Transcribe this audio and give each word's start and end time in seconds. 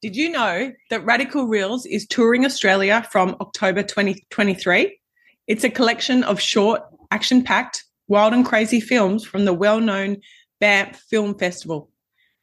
Did 0.00 0.14
you 0.14 0.30
know 0.30 0.72
that 0.90 1.04
Radical 1.04 1.48
Reels 1.48 1.84
is 1.84 2.06
touring 2.06 2.44
Australia 2.44 3.04
from 3.10 3.34
October 3.40 3.82
2023? 3.82 4.96
It's 5.48 5.64
a 5.64 5.70
collection 5.70 6.22
of 6.22 6.40
short, 6.40 6.82
action 7.10 7.42
packed, 7.42 7.82
wild 8.06 8.32
and 8.32 8.46
crazy 8.46 8.78
films 8.78 9.24
from 9.24 9.44
the 9.44 9.52
well 9.52 9.80
known 9.80 10.18
Banff 10.60 11.00
Film 11.10 11.36
Festival. 11.36 11.90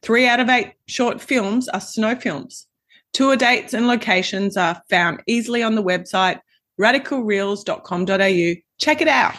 Three 0.02 0.28
out 0.28 0.42
of 0.42 0.50
eight 0.50 0.74
short 0.88 1.22
films 1.22 1.70
are 1.70 1.80
snow 1.80 2.16
films. 2.16 2.68
Tour 3.14 3.38
dates 3.38 3.74
and 3.74 3.88
locations 3.88 4.58
are 4.58 4.82
found 4.90 5.24
easily 5.26 5.64
on 5.64 5.76
the 5.76 5.84
website 5.84 6.42
radicalreels.com.au. 6.78 8.62
Check 8.80 9.02
it 9.02 9.08
out. 9.08 9.36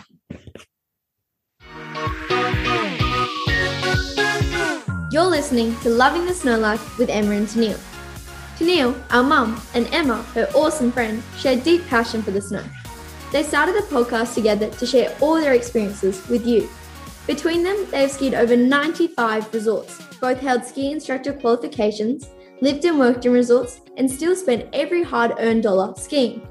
You're 5.13 5.27
listening 5.27 5.79
to 5.81 5.91
Loving 5.91 6.25
the 6.25 6.33
Snow 6.33 6.59
Life 6.59 6.97
with 6.99 7.11
Emma 7.11 7.33
and 7.33 7.47
Tennille. 7.47 7.96
Tennille, 8.57 8.99
our 9.11 9.23
mum, 9.23 9.61
and 9.75 9.87
Emma, 9.93 10.23
her 10.35 10.49
awesome 10.55 10.91
friend, 10.91 11.23
share 11.37 11.57
deep 11.57 11.87
passion 11.89 12.23
for 12.23 12.31
the 12.31 12.41
snow. 12.41 12.65
They 13.31 13.43
started 13.43 13.77
a 13.77 13.83
podcast 13.83 14.35
together 14.35 14.71
to 14.71 14.87
share 14.87 15.15
all 15.21 15.35
their 15.35 15.53
experiences 15.53 16.27
with 16.29 16.47
you. 16.47 16.69
Between 17.27 17.63
them, 17.63 17.87
they 17.91 18.03
have 18.03 18.13
skied 18.13 18.35
over 18.35 18.57
95 18.57 19.53
resorts, 19.53 20.01
both 20.21 20.41
held 20.41 20.65
ski 20.65 20.91
instructor 20.91 21.35
qualifications, 21.35 22.31
lived 22.63 22.85
and 22.87 22.99
worked 22.99 23.27
in 23.27 23.33
resorts, 23.33 23.83
and 23.99 24.11
still 24.11 24.35
spent 24.35 24.69
every 24.73 25.03
hard 25.03 25.33
earned 25.39 25.65
dollar 25.65 25.95
skiing. 25.97 26.49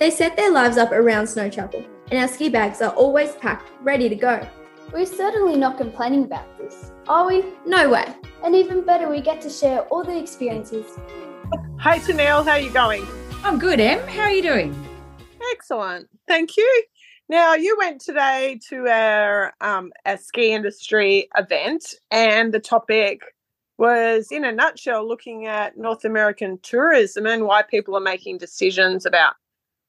They 0.00 0.10
set 0.10 0.36
their 0.36 0.50
lives 0.50 0.76
up 0.76 0.90
around 0.90 1.28
Snow 1.28 1.48
Chapel, 1.48 1.84
and 2.10 2.18
our 2.18 2.26
ski 2.26 2.48
bags 2.48 2.82
are 2.82 2.94
always 2.94 3.36
packed, 3.36 3.70
ready 3.82 4.08
to 4.08 4.16
go. 4.16 4.48
We're 4.92 5.06
certainly 5.06 5.56
not 5.56 5.76
complaining 5.76 6.24
about 6.24 6.58
this, 6.58 6.90
are 7.06 7.26
we? 7.26 7.44
No 7.66 7.90
way. 7.90 8.06
And 8.42 8.56
even 8.56 8.84
better, 8.84 9.08
we 9.08 9.20
get 9.20 9.40
to 9.42 9.50
share 9.50 9.82
all 9.82 10.02
the 10.02 10.16
experiences. 10.16 10.86
Hi, 11.78 11.98
Tennille, 11.98 12.44
how 12.44 12.50
are 12.50 12.58
you 12.58 12.70
going? 12.70 13.06
I'm 13.44 13.58
good, 13.58 13.80
Em. 13.80 14.06
How 14.08 14.22
are 14.22 14.30
you 14.30 14.42
doing? 14.42 14.74
Excellent. 15.52 16.08
Thank 16.26 16.56
you. 16.56 16.84
Now, 17.28 17.54
you 17.54 17.76
went 17.78 18.00
today 18.00 18.60
to 18.68 18.86
our 18.88 19.54
um, 19.60 19.92
a 20.04 20.18
ski 20.18 20.52
industry 20.52 21.28
event, 21.36 21.94
and 22.10 22.52
the 22.52 22.60
topic 22.60 23.22
was, 23.78 24.28
in 24.30 24.44
a 24.44 24.52
nutshell, 24.52 25.06
looking 25.06 25.46
at 25.46 25.78
North 25.78 26.04
American 26.04 26.58
tourism 26.62 27.26
and 27.26 27.44
why 27.44 27.62
people 27.62 27.96
are 27.96 28.00
making 28.00 28.38
decisions 28.38 29.06
about 29.06 29.34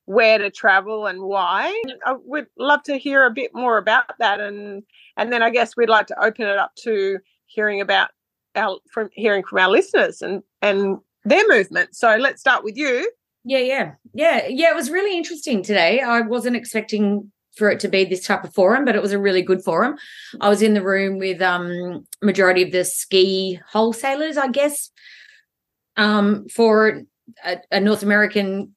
where 0.06 0.38
to 0.38 0.50
travel 0.50 1.08
and 1.08 1.22
why. 1.22 1.68
I 2.06 2.16
would 2.24 2.48
love 2.58 2.84
to 2.84 2.98
hear 2.98 3.26
a 3.26 3.32
bit 3.32 3.52
more 3.54 3.78
about 3.78 4.18
that, 4.20 4.40
and 4.40 4.84
and 5.18 5.32
then 5.32 5.44
I 5.44 5.50
guess 5.50 5.76
we'd 5.76 5.90
like 5.90 6.08
to 6.08 6.24
open 6.24 6.48
it 6.48 6.58
up 6.58 6.76
to 6.84 7.20
hearing 7.48 7.82
about 7.82 8.12
our 8.56 8.78
from 8.92 9.10
hearing 9.14 9.44
from 9.44 9.60
our 9.60 9.70
listeners 9.70 10.22
and 10.22 10.44
and 10.62 11.00
their 11.26 11.48
movement. 11.48 11.96
So 11.96 12.16
let's 12.18 12.42
start 12.42 12.64
with 12.64 12.78
you. 12.78 13.10
Yeah, 13.44 13.60
yeah, 13.60 13.92
yeah, 14.14 14.48
yeah. 14.48 14.70
It 14.72 14.76
was 14.76 14.92
really 14.92 15.16
interesting 15.18 15.64
today. 15.64 16.02
I 16.02 16.22
wasn't 16.22 16.56
expecting 16.56 17.32
for 17.56 17.70
it 17.70 17.80
to 17.82 17.88
be 17.88 18.06
this 18.06 18.26
type 18.26 18.44
of 18.44 18.54
forum, 18.54 18.86
but 18.86 18.96
it 18.96 19.02
was 19.02 19.12
a 19.12 19.20
really 19.20 19.42
good 19.42 19.64
forum. 19.64 19.98
I 20.40 20.50
was 20.50 20.62
in 20.62 20.74
the 20.74 20.84
room 20.84 21.18
with 21.18 21.42
um 21.42 22.06
majority 22.22 22.64
of 22.64 22.72
the 22.72 22.84
ski 22.86 23.60
wholesalers, 23.72 24.38
I 24.38 24.48
guess, 24.48 24.92
um, 25.98 26.48
for 26.50 27.02
a, 27.46 27.58
a 27.72 27.80
North 27.80 28.04
American 28.04 28.76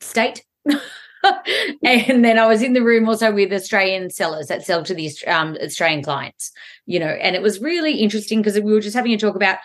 state. 0.00 0.44
and 1.82 2.24
then 2.24 2.38
I 2.38 2.46
was 2.46 2.62
in 2.62 2.72
the 2.72 2.82
room 2.82 3.08
also 3.08 3.32
with 3.32 3.52
Australian 3.52 4.10
sellers 4.10 4.46
that 4.46 4.64
sell 4.64 4.82
to 4.84 4.94
the 4.94 5.10
um, 5.26 5.56
Australian 5.62 6.02
clients, 6.02 6.52
you 6.86 6.98
know, 6.98 7.06
and 7.06 7.36
it 7.36 7.42
was 7.42 7.60
really 7.60 7.98
interesting 7.98 8.40
because 8.40 8.58
we 8.60 8.72
were 8.72 8.80
just 8.80 8.96
having 8.96 9.12
a 9.12 9.18
talk 9.18 9.36
about 9.36 9.58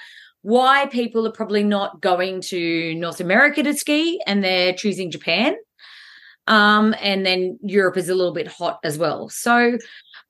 why 0.46 0.86
people 0.86 1.26
are 1.26 1.32
probably 1.32 1.64
not 1.64 2.02
going 2.02 2.40
to 2.40 2.94
North 2.94 3.20
America 3.20 3.64
to 3.64 3.74
ski 3.74 4.22
and 4.28 4.44
they're 4.44 4.74
choosing 4.74 5.10
Japan. 5.10 5.56
Um, 6.46 6.94
and 7.02 7.26
then 7.26 7.58
Europe 7.64 7.98
is 7.98 8.10
a 8.10 8.14
little 8.14 8.32
bit 8.32 8.48
hot 8.48 8.80
as 8.84 9.00
well. 9.00 9.28
So 9.30 9.80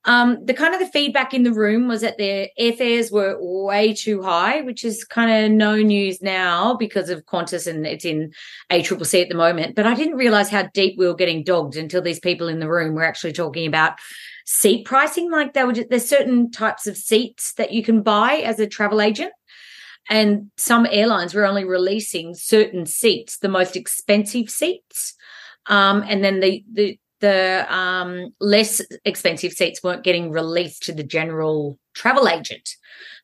um, 0.06 0.38
the 0.42 0.54
kind 0.54 0.72
of 0.72 0.80
the 0.80 0.86
feedback 0.86 1.34
in 1.34 1.42
the 1.42 1.52
room 1.52 1.86
was 1.86 2.00
that 2.00 2.16
their 2.16 2.48
airfares 2.58 3.12
were 3.12 3.36
way 3.38 3.92
too 3.92 4.22
high, 4.22 4.62
which 4.62 4.86
is 4.86 5.04
kind 5.04 5.30
of 5.30 5.52
no 5.52 5.76
news 5.76 6.22
now 6.22 6.74
because 6.76 7.10
of 7.10 7.26
Qantas 7.26 7.66
and 7.66 7.86
it's 7.86 8.06
in 8.06 8.32
ACCC 8.70 9.20
at 9.20 9.28
the 9.28 9.34
moment. 9.34 9.76
But 9.76 9.86
I 9.86 9.92
didn't 9.92 10.16
realize 10.16 10.48
how 10.48 10.62
deep 10.72 10.96
we 10.96 11.06
were 11.06 11.14
getting 11.14 11.44
dogged 11.44 11.76
until 11.76 12.00
these 12.00 12.20
people 12.20 12.48
in 12.48 12.58
the 12.58 12.70
room 12.70 12.94
were 12.94 13.04
actually 13.04 13.34
talking 13.34 13.66
about 13.66 13.98
seat 14.46 14.86
pricing. 14.86 15.30
Like 15.30 15.52
there 15.52 15.66
were 15.66 15.74
there's 15.74 16.08
certain 16.08 16.50
types 16.50 16.86
of 16.86 16.96
seats 16.96 17.52
that 17.58 17.72
you 17.72 17.82
can 17.82 18.00
buy 18.00 18.36
as 18.36 18.58
a 18.58 18.66
travel 18.66 19.02
agent. 19.02 19.34
And 20.08 20.50
some 20.56 20.86
airlines 20.90 21.34
were 21.34 21.46
only 21.46 21.64
releasing 21.64 22.34
certain 22.34 22.86
seats, 22.86 23.38
the 23.38 23.48
most 23.48 23.76
expensive 23.76 24.48
seats. 24.50 25.14
Um, 25.66 26.04
and 26.06 26.22
then 26.22 26.40
the 26.40 26.64
the 26.72 26.98
the 27.20 27.66
um, 27.74 28.34
less 28.40 28.82
expensive 29.04 29.52
seats 29.52 29.82
weren't 29.82 30.04
getting 30.04 30.30
released 30.30 30.82
to 30.84 30.92
the 30.92 31.02
general 31.02 31.78
travel 31.94 32.28
agent. 32.28 32.68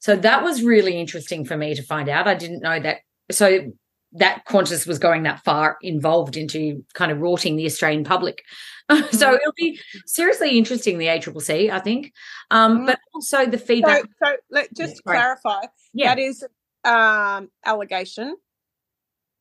So 0.00 0.16
that 0.16 0.42
was 0.42 0.62
really 0.62 0.98
interesting 0.98 1.44
for 1.44 1.56
me 1.56 1.75
to 1.75 1.82
find 1.82 2.09
out. 2.09 2.26
I 2.26 2.34
didn't 2.34 2.62
know 2.62 2.81
that. 2.81 2.98
So 3.31 3.72
that 4.15 4.44
Qantas 4.47 4.87
was 4.87 4.98
going 4.98 5.22
that 5.22 5.42
far 5.44 5.78
involved 5.81 6.37
into 6.37 6.84
kind 6.94 7.10
of 7.10 7.21
rorting 7.21 7.56
the 7.56 7.66
Australian 7.66 8.04
public. 8.04 8.42
so 9.10 9.34
it'll 9.34 9.53
be 9.56 9.78
seriously 10.06 10.59
interesting, 10.59 10.98
the 10.98 11.06
ACCC, 11.06 11.71
I 11.71 11.78
think. 11.78 12.12
Um, 12.50 12.78
mm-hmm. 12.78 12.87
But 12.87 12.98
also 13.15 13.47
the 13.47 13.59
feedback. 13.59 14.03
So, 14.03 14.09
so 14.25 14.37
let 14.50 14.75
just 14.75 14.97
yeah, 15.06 15.12
clarify. 15.12 15.66
Yeah. 15.94 16.15
That 16.15 16.19
is 16.21 16.44
um, 16.84 17.50
allegation 17.65 18.37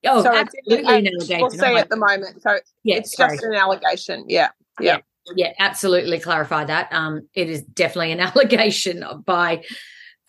Oh, 0.06 0.24
so 0.24 0.34
absolutely 0.36 0.80
an 0.80 1.08
allegation. 1.08 1.42
We'll 1.42 1.50
see 1.52 1.76
at 1.76 1.90
the 1.90 1.98
moment. 1.98 2.42
So 2.42 2.60
yeah, 2.84 2.98
it's 2.98 3.16
sorry. 3.16 3.38
just 3.38 3.44
an 3.44 3.54
allegation. 3.54 4.26
Yeah. 4.28 4.50
Yeah. 4.80 4.98
yeah. 4.98 4.98
Yeah, 5.36 5.54
absolutely 5.60 6.20
clarify 6.20 6.66
that. 6.66 6.92
Um, 6.92 7.28
it 7.36 7.48
is 7.48 7.62
definitely 7.62 8.12
an 8.12 8.20
allegation 8.22 9.06
by 9.24 9.64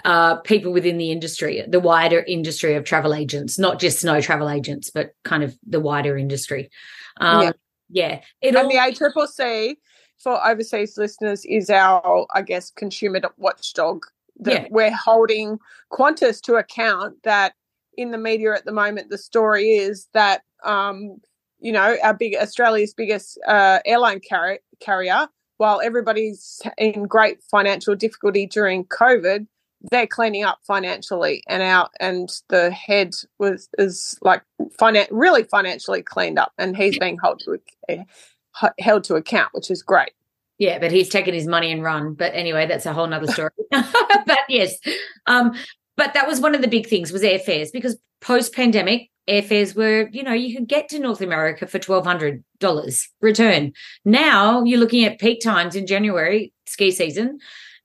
uh, 0.04 0.36
people 0.36 0.72
within 0.72 0.98
the 0.98 1.10
industry, 1.10 1.64
the 1.66 1.80
wider 1.80 2.20
industry 2.20 2.74
of 2.74 2.84
travel 2.84 3.14
agents, 3.14 3.58
not 3.58 3.80
just 3.80 4.00
snow 4.00 4.20
travel 4.20 4.50
agents, 4.50 4.90
but 4.90 5.14
kind 5.24 5.42
of 5.42 5.56
the 5.66 5.80
wider 5.80 6.18
industry. 6.18 6.70
Um, 7.16 7.42
yeah. 7.42 7.52
yeah. 7.88 8.20
It 8.42 8.48
and 8.48 8.56
all- 8.58 8.68
the 8.68 8.76
ACCC 8.76 9.76
for 10.18 10.46
overseas 10.46 10.98
listeners 10.98 11.46
is 11.46 11.70
our, 11.70 12.26
I 12.34 12.42
guess, 12.42 12.70
consumer 12.70 13.20
watchdog 13.38 14.04
that 14.41 14.62
yeah. 14.62 14.69
we're 14.70 14.94
holding 14.94 15.59
Qantas 15.93 16.41
to 16.43 16.54
account 16.54 17.22
that 17.25 17.54
in 17.97 18.10
the 18.10 18.19
media 18.19 18.54
at 18.54 18.65
the 18.65 18.72
moment, 18.72 19.10
the 19.10 19.19
story 19.19 19.70
is 19.70 20.09
that 20.15 20.43
um, 20.65 21.20
you 21.60 21.72
know 21.72 21.97
our 22.03 22.15
big 22.15 22.34
Australia's 22.37 22.94
biggest 22.94 23.38
uh, 23.47 23.81
airline 23.84 24.20
car- 24.28 24.60
carrier, 24.81 25.28
while 25.59 25.81
everybody's 25.81 26.60
in 26.78 27.04
great 27.04 27.43
financial 27.50 27.94
difficulty 27.94 28.47
during 28.47 28.84
COVID, 28.87 29.47
they're 29.91 30.06
cleaning 30.06 30.44
up 30.44 30.59
financially, 30.66 31.43
and 31.49 31.62
out 31.62 31.91
and 32.00 32.31
the 32.49 32.70
head 32.70 33.14
was 33.38 33.69
is 33.78 34.19
like 34.22 34.43
finan- 34.81 35.09
really 35.10 35.44
financially 35.44 36.03
cleaned 36.03 36.38
up, 36.38 36.53
and 36.59 36.76
he's 36.76 36.99
being 36.99 37.19
held 37.22 37.41
to 37.41 37.59
uh, 37.88 38.69
held 38.78 39.04
to 39.04 39.16
account, 39.16 39.50
which 39.53 39.70
is 39.70 39.82
great. 39.82 40.12
Yeah, 40.62 40.78
but 40.78 40.92
he's 40.92 41.08
taken 41.08 41.34
his 41.34 41.48
money 41.48 41.72
and 41.72 41.82
run. 41.82 42.14
But 42.14 42.34
anyway, 42.36 42.66
that's 42.66 42.86
a 42.86 42.92
whole 42.92 43.08
nother 43.08 43.26
story. 43.26 43.50
but 43.70 44.38
yes, 44.48 44.76
um, 45.26 45.54
but 45.96 46.14
that 46.14 46.28
was 46.28 46.38
one 46.38 46.54
of 46.54 46.62
the 46.62 46.68
big 46.68 46.86
things 46.86 47.10
was 47.10 47.22
airfares 47.22 47.72
because 47.72 47.98
post 48.20 48.54
pandemic 48.54 49.10
airfares 49.28 49.74
were 49.74 50.08
you 50.12 50.22
know 50.22 50.32
you 50.32 50.56
could 50.56 50.68
get 50.68 50.88
to 50.88 50.98
north 50.98 51.20
america 51.20 51.64
for 51.64 51.78
$1200 51.78 53.08
return 53.20 53.72
now 54.04 54.64
you're 54.64 54.80
looking 54.80 55.04
at 55.04 55.20
peak 55.20 55.40
times 55.40 55.76
in 55.76 55.86
january 55.86 56.52
ski 56.66 56.90
season 56.90 57.38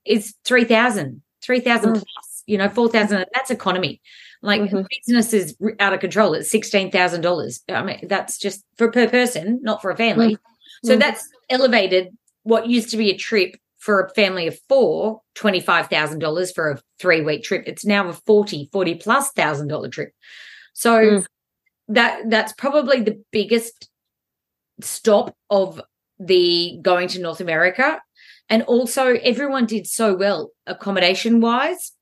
is 0.04 0.34
3000 0.44 1.22
3000 1.42 1.90
mm. 1.90 1.92
plus 1.92 2.42
you 2.46 2.58
know 2.58 2.68
4000 2.68 3.24
that's 3.34 3.52
economy 3.52 4.00
like 4.42 4.62
mm-hmm. 4.62 4.82
business 4.90 5.32
is 5.32 5.56
out 5.78 5.92
of 5.92 6.00
control 6.00 6.34
it's 6.34 6.52
$16000 6.52 7.60
i 7.68 7.82
mean 7.84 8.00
that's 8.08 8.36
just 8.36 8.64
for 8.76 8.90
per 8.90 9.08
person 9.08 9.60
not 9.62 9.80
for 9.80 9.92
a 9.92 9.96
family 9.96 10.34
mm-hmm. 10.34 10.88
so 10.88 10.96
mm. 10.96 10.98
that's 10.98 11.28
elevated 11.50 12.08
what 12.48 12.66
used 12.66 12.90
to 12.90 12.96
be 12.96 13.10
a 13.10 13.16
trip 13.16 13.56
for 13.76 14.00
a 14.00 14.10
family 14.14 14.46
of 14.46 14.58
four, 14.68 15.20
$25,000 15.36 16.54
for 16.54 16.70
a 16.70 16.80
three 16.98 17.20
week 17.20 17.42
trip. 17.44 17.64
It's 17.66 17.84
now 17.84 18.08
a 18.08 18.12
40, 18.12 18.70
40 18.72 18.94
plus 18.96 19.30
thousand 19.32 19.68
dollar 19.68 19.88
trip. 19.88 20.12
So 20.72 20.98
mm. 20.98 21.26
that 21.88 22.30
that's 22.30 22.54
probably 22.54 23.02
the 23.02 23.22
biggest 23.32 23.88
stop 24.80 25.36
of 25.50 25.80
the 26.18 26.78
going 26.80 27.08
to 27.08 27.20
North 27.20 27.40
America. 27.40 28.00
And 28.48 28.62
also 28.62 29.14
everyone 29.16 29.66
did 29.66 29.86
so 29.86 30.16
well 30.16 30.50
accommodation 30.66 31.40
wise 31.40 31.92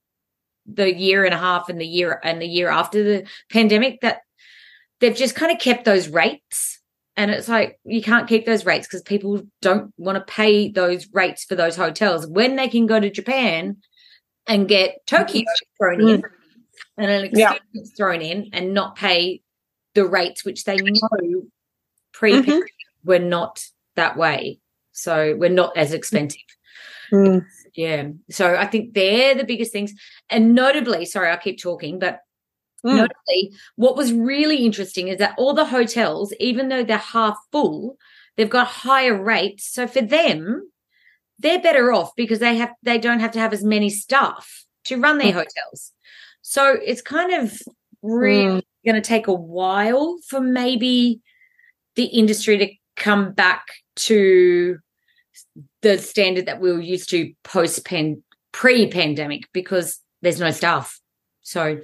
the 0.65 0.95
year 0.95 1.25
and 1.25 1.35
a 1.35 1.39
half 1.39 1.69
and 1.69 1.81
the 1.81 1.87
year 1.87 2.21
and 2.23 2.41
the 2.41 2.47
year 2.47 2.69
after 2.69 3.03
the 3.03 3.27
pandemic 3.51 4.01
that 4.01 4.21
they've 5.01 5.15
just 5.15 5.35
kind 5.35 5.53
of 5.53 5.61
kept 5.61 5.85
those 5.85 6.09
rates 6.09 6.81
and 7.17 7.31
it's 7.31 7.49
like 7.49 7.79
you 7.85 8.03
can't 8.03 8.29
keep 8.29 8.45
those 8.45 8.67
rates 8.67 8.87
because 8.87 9.03
people 9.03 9.43
don't 9.63 9.93
want 9.97 10.17
to 10.17 10.33
pay 10.33 10.71
those 10.71 11.09
rates 11.13 11.45
for 11.45 11.55
those 11.55 11.77
hotels 11.77 12.27
when 12.27 12.57
they 12.57 12.69
can 12.69 12.87
go 12.87 13.01
to 13.01 13.11
Japan 13.11 13.77
and 14.47 14.69
get 14.69 15.05
Tokyo 15.07 15.45
thrown 15.79 16.01
in 16.01 16.23
and 16.99 17.11
an 17.11 17.25
excuse 17.25 17.61
yeah. 17.73 17.83
thrown 17.97 18.21
in 18.21 18.51
and 18.53 18.75
not 18.75 18.97
pay 18.97 19.43
the 19.95 20.05
rates 20.05 20.45
which 20.45 20.65
they 20.65 20.77
know 20.77 21.43
pre 22.13 22.33
mm-hmm. 22.33 22.59
were 23.05 23.19
not 23.19 23.65
that 23.97 24.17
way. 24.17 24.61
So 24.93 25.35
we're 25.37 25.51
not 25.51 25.77
as 25.77 25.93
expensive. 25.93 26.41
Mm. 27.13 27.45
Yeah. 27.75 28.09
So 28.31 28.57
I 28.57 28.67
think 28.67 28.95
they're 28.95 29.35
the 29.35 29.45
biggest 29.45 29.73
things. 29.73 29.93
And 30.31 30.55
notably, 30.55 31.05
sorry, 31.05 31.31
I 31.31 31.37
keep 31.37 31.61
talking, 31.61 31.99
but 31.99 32.21
mm. 32.85 32.97
notably, 32.97 33.53
what 33.77 33.97
was 33.97 34.13
really 34.13 34.59
interesting 34.59 35.09
is 35.09 35.19
that 35.19 35.35
all 35.39 35.55
the 35.55 35.67
hotels, 35.67 36.33
even 36.41 36.69
though 36.69 36.85
they're 36.85 36.99
half 36.99 37.37
full, 37.53 37.97
they've 38.37 38.51
got 38.51 38.67
higher 38.67 39.21
rates. 39.21 39.69
So 39.73 39.87
for 39.87 40.03
them, 40.03 40.71
they're 41.39 41.61
better 41.61 41.93
off 41.93 42.13
because 42.17 42.39
they 42.39 42.57
have 42.57 42.73
they 42.83 42.99
don't 42.99 43.21
have 43.21 43.33
to 43.33 43.41
have 43.41 43.53
as 43.53 43.63
many 43.63 43.91
staff 43.91 44.65
to 44.85 44.97
run 44.97 45.19
their 45.19 45.33
mm. 45.33 45.45
hotels. 45.45 45.93
So 46.43 46.77
it's 46.83 47.03
kind 47.03 47.33
of 47.33 47.61
really 48.03 48.61
mm. 48.61 48.63
going 48.85 48.95
to 48.95 49.01
take 49.01 49.27
a 49.27 49.35
while 49.35 50.19
for 50.29 50.41
maybe 50.41 51.21
the 51.97 52.05
industry 52.05 52.59
to 52.59 52.71
come 52.97 53.33
back 53.33 53.67
to 53.97 54.79
the 55.83 55.99
standard 55.99 56.47
that 56.47 56.61
we 56.61 56.73
were 56.73 56.81
used 56.81 57.11
to 57.11 57.33
post 57.43 57.85
pan 57.85 58.23
pre 58.53 58.89
pandemic 58.91 59.49
because 59.53 60.01
there's 60.23 60.41
no 60.41 60.51
staff. 60.51 61.01
So, 61.43 61.79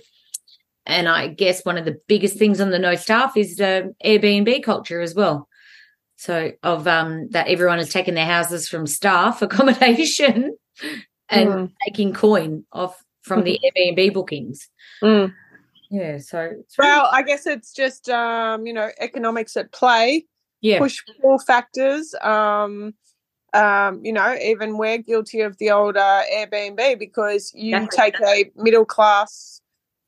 and 0.86 1.08
I 1.08 1.28
guess 1.28 1.64
one 1.64 1.78
of 1.78 1.84
the 1.84 2.00
biggest 2.08 2.36
things 2.36 2.60
on 2.60 2.70
the 2.70 2.78
no 2.78 2.94
staff 2.96 3.36
is 3.36 3.56
the 3.56 3.94
Airbnb 4.04 4.62
culture 4.62 5.00
as 5.00 5.14
well. 5.14 5.48
So 6.16 6.52
of 6.62 6.86
um 6.86 7.28
that 7.30 7.48
everyone 7.48 7.78
has 7.78 7.90
taken 7.90 8.14
their 8.14 8.26
houses 8.26 8.68
from 8.68 8.86
staff 8.86 9.42
accommodation 9.42 10.56
and 11.28 11.48
mm. 11.48 11.72
taking 11.86 12.12
coin 12.12 12.64
off 12.72 13.02
from 13.22 13.44
the 13.44 13.58
Airbnb 13.76 14.14
bookings. 14.14 14.68
Mm. 15.02 15.32
Yeah, 15.90 16.18
so 16.18 16.52
well, 16.78 17.08
I 17.12 17.22
guess 17.22 17.46
it's 17.46 17.72
just 17.72 18.08
um, 18.08 18.66
you 18.66 18.72
know 18.72 18.90
economics 18.98 19.56
at 19.56 19.72
play. 19.72 20.26
Yeah, 20.60 20.78
push 20.78 20.98
pull 21.20 21.38
factors. 21.38 22.14
Um, 22.22 22.94
um, 23.52 24.00
you 24.02 24.12
know, 24.12 24.34
even 24.42 24.78
we're 24.78 24.98
guilty 24.98 25.42
of 25.42 25.58
the 25.58 25.70
old 25.70 25.96
uh, 25.96 26.22
Airbnb 26.32 26.98
because 26.98 27.52
you 27.54 27.78
That's 27.78 27.94
take 27.94 28.14
a 28.20 28.50
middle 28.56 28.86
class 28.86 29.60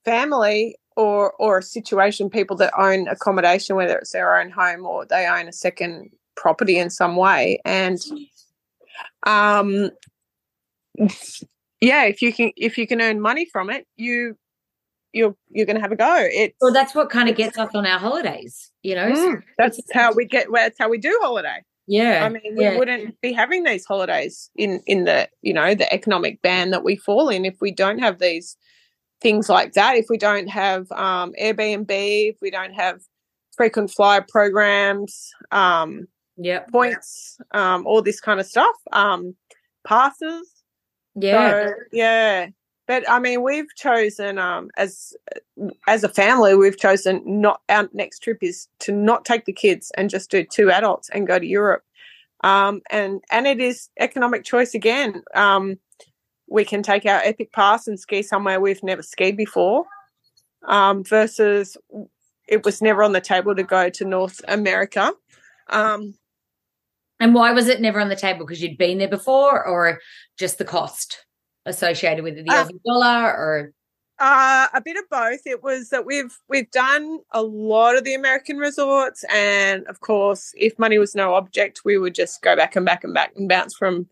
family 0.05 0.77
or 0.97 1.33
or 1.33 1.59
a 1.59 1.63
situation 1.63 2.31
people 2.31 2.57
that 2.57 2.73
own 2.79 3.09
accommodation, 3.09 3.77
whether 3.77 3.99
it's 3.99 4.13
their 4.13 4.39
own 4.39 4.51
home 4.51 4.87
or 4.87 5.05
they 5.07 5.27
own 5.27 5.49
a 5.49 5.53
second 5.53 6.11
property 6.37 6.79
in 6.79 6.91
some 6.91 7.17
way, 7.17 7.61
and 7.65 8.01
um, 9.25 9.91
yeah, 11.81 12.05
if 12.05 12.23
you 12.23 12.33
can 12.33 12.53
if 12.57 12.79
you 12.79 12.87
can 12.87 13.01
earn 13.01 13.21
money 13.21 13.47
from 13.47 13.71
it, 13.71 13.87
you 13.97 14.37
you're 15.13 15.35
you're 15.51 15.67
going 15.67 15.77
to 15.77 15.83
have 15.83 15.93
a 15.93 15.97
go. 15.97 16.17
It 16.19 16.55
well, 16.61 16.73
that's 16.73 16.95
what 16.95 17.11
kind 17.11 17.29
of 17.29 17.37
gets 17.37 17.59
us 17.59 17.71
on 17.75 17.87
our 17.87 17.99
holidays, 17.99 18.71
you 18.83 18.95
know. 18.95 19.11
Mm, 19.11 19.43
that's 19.59 19.81
how 19.93 20.13
we 20.13 20.27
get. 20.27 20.49
That's 20.53 20.79
how 20.79 20.89
we 20.89 20.99
do 20.99 21.19
holiday. 21.23 21.63
Yeah, 21.87 22.25
I 22.25 22.29
mean, 22.29 22.57
we 22.57 22.65
yeah. 22.65 22.79
wouldn't 22.79 23.21
be 23.21 23.33
having 23.33 23.65
these 23.65 23.85
holidays 23.85 24.51
in 24.57 24.83
in 24.87 25.05
the 25.05 25.29
you 25.43 25.53
know 25.53 25.75
the 25.75 25.93
economic 25.93 26.43
band 26.43 26.73
that 26.73 26.85
we 26.85 26.97
fall 26.97 27.29
in 27.29 27.45
if 27.45 27.61
we 27.61 27.71
don't 27.71 27.99
have 27.99 28.19
these 28.19 28.57
things 29.25 29.49
like 29.49 29.73
that. 29.73 29.97
If 29.97 30.07
we 30.11 30.19
don't 30.19 30.49
have 30.49 30.93
um, 30.93 31.33
Airbnb, 31.41 31.87
if 31.89 32.37
we 32.43 32.51
don't 32.51 32.75
have 32.75 33.01
frequent 33.57 33.91
flyer 33.91 34.25
programs, 34.29 35.33
um, 35.51 36.07
yeah, 36.37 36.61
points, 36.71 37.39
um, 37.53 37.87
all 37.87 38.03
this 38.03 38.21
kind 38.21 38.39
of 38.39 38.47
stuff, 38.47 38.77
um, 38.93 39.35
passes. 39.87 40.63
Yeah, 41.15 41.69
so, 41.69 41.75
yeah. 41.91 42.49
But 42.87 43.09
I 43.11 43.19
mean, 43.19 43.43
we've 43.43 43.75
chosen 43.77 44.39
um, 44.39 44.71
as 44.77 45.15
as 45.89 46.05
a 46.05 46.09
family, 46.09 46.55
we've 46.55 46.79
chosen 46.79 47.23
not 47.25 47.63
our 47.71 47.89
next 47.95 48.19
trip 48.19 48.39
is 48.43 48.69
to 48.81 48.93
not 48.93 49.25
take 49.25 49.47
the 49.47 49.55
kids 49.55 49.91
and 49.97 50.11
just 50.11 50.31
do 50.31 50.45
two 50.45 50.71
adults 50.71 51.09
and 51.09 51.27
go 51.27 51.39
to 51.39 51.47
Europe. 51.47 51.83
Um, 52.43 52.83
and 52.91 53.23
and 53.31 53.47
it 53.47 53.59
is 53.59 53.89
economic 53.99 54.45
choice 54.45 54.75
again. 54.75 55.23
Um, 55.35 55.79
we 56.55 56.65
can 56.65 56.83
take 56.83 57.05
our 57.05 57.21
epic 57.25 57.53
pass 57.53 57.87
and 57.87 58.01
ski 58.01 58.23
somewhere 58.23 58.61
we've 58.61 58.83
never 58.83 59.03
skied 59.03 59.37
before, 59.37 59.85
um, 60.67 61.05
versus 61.05 61.77
it 62.49 62.65
was 62.65 62.81
never 62.81 63.03
on 63.03 63.13
the 63.13 63.21
table 63.21 63.55
to 63.55 63.63
go 63.63 63.91
to 63.91 64.05
North 64.05 64.41
America. 64.49 65.13
Um, 65.69 66.15
and 67.21 67.35
why 67.35 67.53
was 67.53 67.69
it 67.69 67.81
never 67.81 68.01
on 68.01 68.09
the 68.09 68.17
table? 68.17 68.47
Because 68.47 68.63
you'd 68.63 68.79
been 68.79 68.99
there 68.99 69.09
before, 69.09 69.67
or 69.67 70.01
just 70.39 70.59
the 70.59 70.65
cost? 70.65 71.25
associated 71.67 72.25
with 72.25 72.37
the 72.37 72.51
uh, 72.51 72.65
Aussie 72.65 72.83
dollar 72.85 73.33
or 73.33 73.73
uh, 74.19 74.69
a 74.73 74.81
bit 74.81 74.97
of 74.97 75.05
both. 75.11 75.41
It 75.45 75.63
was 75.63 75.89
that 75.91 76.07
we've 76.07 76.37
we've 76.49 76.71
done 76.71 77.19
a 77.33 77.43
lot 77.43 77.97
of 77.97 78.05
the 78.05 78.15
American 78.15 78.59
resorts, 78.59 79.25
and 79.33 79.87
of 79.87 80.01
course, 80.01 80.53
if 80.57 80.79
money 80.79 80.99
was 80.99 81.15
no 81.15 81.35
object, 81.35 81.83
we 81.85 81.99
would 81.99 82.15
just 82.15 82.43
go 82.43 82.55
back 82.57 82.77
and 82.77 82.87
back 82.87 83.05
and 83.05 83.15
back 83.15 83.33
and 83.37 83.49
bounce 83.49 83.75
from 83.75 84.09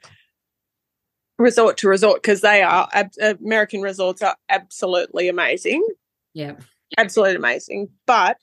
resort 1.38 1.76
to 1.79 1.88
resort 1.88 2.23
because 2.23 2.40
they 2.40 2.62
are 2.62 2.88
ab- 2.93 3.38
American 3.40 3.81
resorts 3.81 4.23
are 4.23 4.37
absolutely 4.49 5.29
amazing. 5.29 5.87
Yeah, 6.34 6.55
absolutely 6.99 7.37
amazing. 7.37 7.88
But 8.06 8.38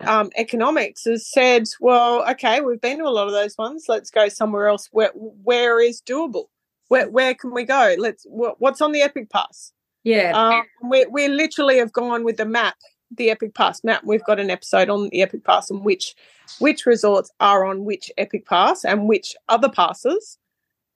um, 0.00 0.30
economics 0.36 1.04
has 1.04 1.30
said, 1.30 1.64
well, 1.80 2.28
okay, 2.30 2.60
we've 2.60 2.80
been 2.80 2.98
to 2.98 3.04
a 3.04 3.10
lot 3.10 3.28
of 3.28 3.32
those 3.32 3.56
ones. 3.56 3.86
Let's 3.88 4.10
go 4.10 4.28
somewhere 4.28 4.68
else 4.68 4.88
where 4.92 5.12
where 5.14 5.80
is 5.80 6.02
doable 6.02 6.46
where 6.92 7.08
where 7.08 7.34
can 7.34 7.54
we 7.54 7.64
go? 7.64 7.94
Let's 7.98 8.26
what's 8.28 8.82
on 8.82 8.92
the 8.92 9.00
Epic 9.00 9.30
Pass? 9.30 9.72
Yeah, 10.04 10.32
um, 10.32 10.62
we 10.90 11.06
we 11.06 11.26
literally 11.26 11.78
have 11.78 11.90
gone 11.90 12.22
with 12.22 12.36
the 12.36 12.44
map, 12.44 12.76
the 13.16 13.30
Epic 13.30 13.54
Pass 13.54 13.82
map. 13.82 14.02
We've 14.04 14.24
got 14.24 14.38
an 14.38 14.50
episode 14.50 14.90
on 14.90 15.08
the 15.08 15.22
Epic 15.22 15.42
Pass 15.42 15.70
and 15.70 15.82
which 15.86 16.14
which 16.58 16.84
resorts 16.84 17.30
are 17.40 17.64
on 17.64 17.86
which 17.86 18.12
Epic 18.18 18.44
Pass 18.44 18.84
and 18.84 19.08
which 19.08 19.34
other 19.48 19.70
passes 19.70 20.36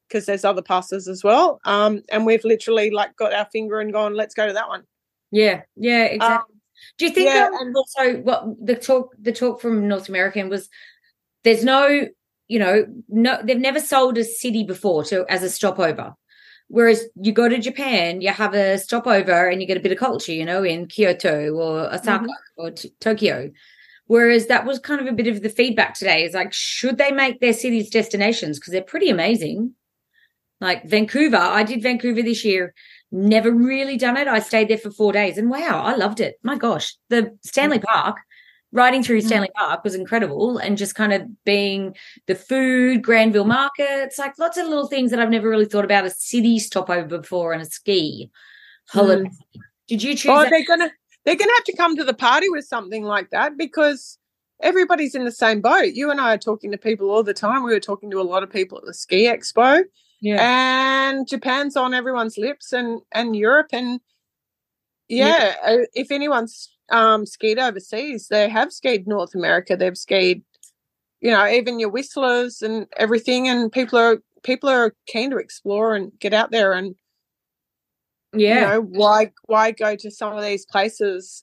because 0.09 0.27
there's 0.27 0.45
other 0.45 0.63
passes 0.63 1.09
as 1.09 1.25
well. 1.25 1.61
Um, 1.65 2.03
and 2.11 2.27
we've 2.27 2.45
literally 2.45 2.91
like 2.91 3.17
got 3.17 3.33
our 3.33 3.47
finger 3.53 3.81
and 3.81 3.93
gone, 3.93 4.15
let's 4.15 4.35
go 4.35 4.47
to 4.47 4.53
that 4.53 4.69
one. 4.69 4.85
Yeah, 5.31 5.63
yeah, 5.77 6.05
exactly. 6.05 6.55
Um, 6.55 6.61
Do 6.99 7.07
you 7.07 7.13
think 7.13 7.29
yeah, 7.29 7.47
um, 7.47 7.67
and 7.67 7.77
also 7.77 8.17
what 8.23 8.45
the 8.65 8.77
talk 8.77 9.15
the 9.19 9.33
talk 9.33 9.61
from 9.61 9.89
North 9.89 10.09
American 10.09 10.49
was 10.49 10.69
there's 11.43 11.65
no 11.65 12.09
you 12.49 12.59
know, 12.59 12.87
no, 13.09 13.41
they've 13.43 13.59
never 13.59 13.81
sold 13.81 14.19
a 14.19 14.25
city 14.25 14.63
before 14.63 15.05
to 15.05 15.27
as 15.29 15.43
a 15.43 15.51
stopover. 15.51 16.15
Whereas 16.69 17.05
you 17.15 17.33
go 17.33 17.49
to 17.49 17.59
Japan, 17.59 18.21
you 18.21 18.31
have 18.31 18.55
a 18.55 18.79
stopover 18.79 19.49
and 19.49 19.61
you 19.61 19.69
get 19.69 19.77
a 19.77 19.81
bit 19.81 19.93
of 19.93 19.99
culture, 19.99 20.33
you 20.33 20.45
know, 20.45 20.65
in 20.65 20.87
Kyoto 20.87 21.51
or 21.53 21.93
Osaka 21.93 22.25
mm-hmm. 22.25 22.61
or 22.61 22.71
t- 22.73 22.93
Tokyo. 23.01 23.51
Whereas 24.07 24.47
that 24.47 24.67
was 24.67 24.79
kind 24.79 25.01
of 25.01 25.07
a 25.07 25.13
bit 25.13 25.27
of 25.29 25.43
the 25.43 25.49
feedback 25.49 25.95
today 25.95 26.25
is 26.25 26.35
like, 26.35 26.53
should 26.53 26.99
they 26.99 27.13
make 27.13 27.41
their 27.41 27.53
cities 27.53 27.91
destinations? 27.91 28.59
Because 28.59 28.73
they're 28.73 28.83
pretty 28.83 29.11
amazing. 29.11 29.75
Like 30.61 30.85
Vancouver, 30.85 31.37
I 31.37 31.65
did 31.65 31.83
Vancouver 31.83 32.23
this 32.23 32.45
year, 32.45 32.75
never 33.13 33.51
really 33.51 33.97
done 33.97 34.17
it. 34.17 34.27
I 34.27 34.39
stayed 34.39 34.69
there 34.69 34.79
for 34.79 34.91
four 34.91 35.13
days 35.13 35.37
and 35.37 35.51
wow, 35.51 35.83
I 35.83 35.97
loved 35.97 36.21
it. 36.21 36.37
My 36.43 36.57
gosh, 36.57 36.97
the 37.11 37.37
Stanley 37.43 37.79
mm-hmm. 37.79 37.93
Park 37.93 38.17
riding 38.73 39.03
through 39.03 39.21
mm. 39.21 39.27
Stanley 39.27 39.51
Park 39.55 39.85
was 39.85 39.95
incredible 39.95 40.59
and 40.59 40.77
just 40.77 40.95
kind 40.95 41.13
of 41.13 41.45
being 41.45 41.97
the 42.27 42.35
food, 42.35 43.03
Granville 43.03 43.45
markets, 43.45 44.19
like 44.19 44.39
lots 44.39 44.57
of 44.57 44.67
little 44.67 44.87
things 44.87 45.11
that 45.11 45.21
I've 45.21 45.31
never 45.31 45.49
really 45.49 45.67
thought 45.67 45.85
about 45.85 46.05
a 46.05 46.11
city 46.11 46.59
stopover 46.59 47.19
before 47.19 47.53
and 47.53 47.63
a 47.63 47.67
ski 47.67 48.31
holiday. 48.89 49.29
Mm. 49.29 49.61
Did 49.89 50.03
you 50.03 50.17
choose? 50.17 50.31
Oh, 50.31 50.43
that? 50.43 50.51
they're 50.51 50.65
gonna 50.65 50.91
they're 51.25 51.37
gonna 51.37 51.53
have 51.57 51.65
to 51.65 51.77
come 51.77 51.97
to 51.97 52.05
the 52.05 52.15
party 52.15 52.49
with 52.49 52.65
something 52.65 53.05
like 53.05 53.31
that 53.31 53.57
because 53.57 54.19
everybody's 54.61 55.15
in 55.15 55.25
the 55.25 55.33
same 55.33 55.61
boat. 55.61 55.93
You 55.95 56.11
and 56.11 56.21
I 56.21 56.35
are 56.35 56.39
talking 56.39 56.73
to 56.73 56.79
people 56.79 57.11
all 57.11 57.23
the 57.23 57.35
time. 57.35 57.63
We 57.63 57.73
were 57.73 57.81
talking 57.81 58.11
to 58.11 58.21
a 58.21 58.23
lot 58.23 58.43
of 58.43 58.51
people 58.51 58.79
at 58.79 58.85
the 58.85 58.95
ski 58.95 59.27
expo. 59.27 59.85
Yeah. 60.21 61.11
And 61.11 61.29
Japan's 61.29 61.77
on 61.77 61.95
everyone's 61.95 62.39
lips 62.39 62.73
and 62.73 63.01
and 63.13 63.37
Europe 63.37 63.69
and 63.73 64.01
yeah, 65.09 65.55
yeah. 65.65 65.75
Uh, 65.75 65.87
if 65.95 66.11
anyone's 66.11 66.77
um, 66.91 67.27
skied 67.27 67.59
overseas. 67.59 68.29
They 68.29 68.49
have 68.49 68.73
skied 68.73 69.07
North 69.07 69.35
America. 69.35 69.77
They've 69.77 69.97
skied, 69.97 70.43
you 71.21 71.31
know, 71.31 71.47
even 71.47 71.81
your 71.81 71.91
whistlers 71.91 72.63
and 72.63 72.87
everything. 72.97 73.49
And 73.49 73.71
people 73.71 73.99
are 73.99 74.19
people 74.43 74.69
are 74.69 74.95
keen 75.07 75.31
to 75.31 75.39
explore 75.39 75.95
and 75.95 76.13
get 76.21 76.33
out 76.33 76.51
there 76.51 76.73
and 76.73 76.95
yeah, 78.33 78.55
you 78.55 78.61
know, 78.61 78.81
why 78.81 79.33
why 79.47 79.71
go 79.71 79.97
to 79.97 80.11
some 80.11 80.37
of 80.37 80.45
these 80.45 80.67
places 80.67 81.43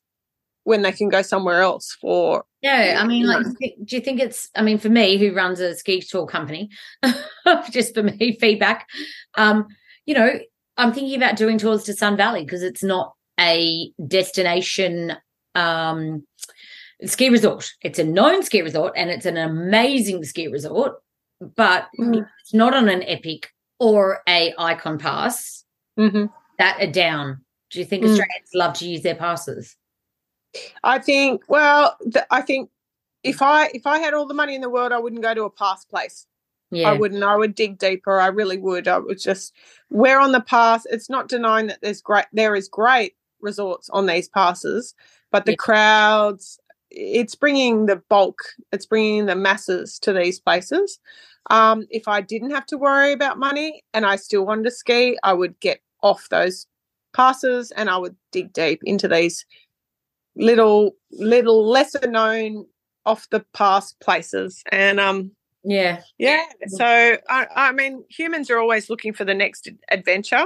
when 0.63 0.81
they 0.81 0.91
can 0.91 1.09
go 1.09 1.21
somewhere 1.21 1.61
else 1.61 1.95
for 1.99 2.45
yeah 2.61 2.99
i 3.01 3.05
mean 3.05 3.25
like 3.25 3.45
do 3.83 3.95
you 3.95 4.01
think 4.01 4.19
it's 4.19 4.49
i 4.55 4.61
mean 4.61 4.77
for 4.77 4.89
me 4.89 5.17
who 5.17 5.33
runs 5.33 5.59
a 5.59 5.75
ski 5.75 6.01
tour 6.01 6.25
company 6.25 6.69
just 7.71 7.93
for 7.93 8.03
me 8.03 8.37
feedback 8.39 8.87
um 9.35 9.67
you 10.05 10.13
know 10.13 10.39
i'm 10.77 10.93
thinking 10.93 11.15
about 11.15 11.35
doing 11.35 11.57
tours 11.57 11.83
to 11.83 11.93
sun 11.93 12.15
valley 12.15 12.43
because 12.43 12.63
it's 12.63 12.83
not 12.83 13.13
a 13.39 13.91
destination 14.07 15.13
um, 15.55 16.25
ski 17.05 17.29
resort. 17.29 17.71
It's 17.81 17.99
a 17.99 18.03
known 18.03 18.43
ski 18.43 18.61
resort 18.61 18.93
and 18.95 19.09
it's 19.09 19.25
an 19.25 19.37
amazing 19.37 20.23
ski 20.23 20.47
resort, 20.47 20.95
but 21.39 21.87
mm. 21.99 22.25
it's 22.41 22.53
not 22.53 22.73
on 22.73 22.89
an 22.89 23.03
Epic 23.03 23.49
or 23.79 24.21
a 24.27 24.53
Icon 24.57 24.97
Pass 24.97 25.63
mm-hmm. 25.99 26.25
that 26.57 26.81
are 26.81 26.91
down 26.91 27.41
Do 27.69 27.79
you 27.79 27.85
think 27.85 28.03
Mm. 28.03 28.09
Australians 28.11 28.49
love 28.53 28.73
to 28.75 28.87
use 28.87 29.01
their 29.01 29.15
passes? 29.15 29.75
I 30.83 30.99
think. 30.99 31.43
Well, 31.47 31.97
th- 32.11 32.25
I 32.31 32.41
think 32.41 32.69
if 33.23 33.41
I 33.41 33.67
if 33.73 33.87
I 33.87 33.99
had 33.99 34.13
all 34.13 34.25
the 34.27 34.33
money 34.33 34.55
in 34.55 34.61
the 34.61 34.69
world, 34.69 34.91
I 34.91 34.99
wouldn't 34.99 35.21
go 35.21 35.33
to 35.33 35.43
a 35.43 35.49
pass 35.49 35.85
place. 35.85 36.25
Yeah. 36.71 36.89
I 36.89 36.93
wouldn't. 36.93 37.23
I 37.23 37.35
would 37.35 37.55
dig 37.55 37.77
deeper. 37.77 38.19
I 38.19 38.27
really 38.27 38.57
would. 38.57 38.87
I 38.87 38.97
would 38.97 39.19
just 39.19 39.53
where 39.89 40.19
on 40.19 40.31
the 40.31 40.41
pass. 40.41 40.85
It's 40.89 41.09
not 41.09 41.29
denying 41.29 41.67
that 41.67 41.79
there's 41.81 42.01
great. 42.01 42.25
There 42.33 42.55
is 42.55 42.67
great 42.67 43.13
resorts 43.41 43.89
on 43.91 44.05
these 44.05 44.29
passes, 44.29 44.95
but 45.31 45.45
the 45.45 45.51
Yeah. 45.51 45.57
crowds. 45.57 46.59
It's 46.95 47.33
bringing 47.33 47.87
the 47.87 47.95
bulk. 47.95 48.43
It's 48.71 48.85
bringing 48.85 49.25
the 49.25 49.35
masses 49.35 49.97
to 49.99 50.13
these 50.13 50.39
places. 50.39 50.99
Um, 51.49 51.87
if 51.89 52.07
I 52.07 52.21
didn't 52.21 52.51
have 52.51 52.67
to 52.67 52.77
worry 52.77 53.11
about 53.13 53.39
money 53.39 53.83
and 53.93 54.05
I 54.05 54.15
still 54.15 54.45
wanted 54.45 54.65
to 54.65 54.71
ski, 54.71 55.17
I 55.23 55.33
would 55.33 55.59
get 55.59 55.81
off 56.03 56.29
those 56.29 56.67
passes 57.13 57.71
and 57.71 57.89
I 57.89 57.97
would 57.97 58.15
dig 58.31 58.53
deep 58.53 58.81
into 58.85 59.07
these 59.07 59.45
little, 60.35 60.95
little 61.11 61.65
lesser 61.67 62.07
known 62.07 62.65
off 63.05 63.29
the 63.29 63.45
pass 63.53 63.93
places. 63.93 64.63
And 64.71 64.99
um, 64.99 65.31
yeah. 65.63 66.01
yeah. 66.17 66.45
So 66.67 66.85
I, 66.85 67.47
I 67.55 67.71
mean, 67.71 68.03
humans 68.09 68.49
are 68.49 68.59
always 68.59 68.89
looking 68.89 69.13
for 69.13 69.25
the 69.25 69.33
next 69.33 69.69
adventure, 69.89 70.45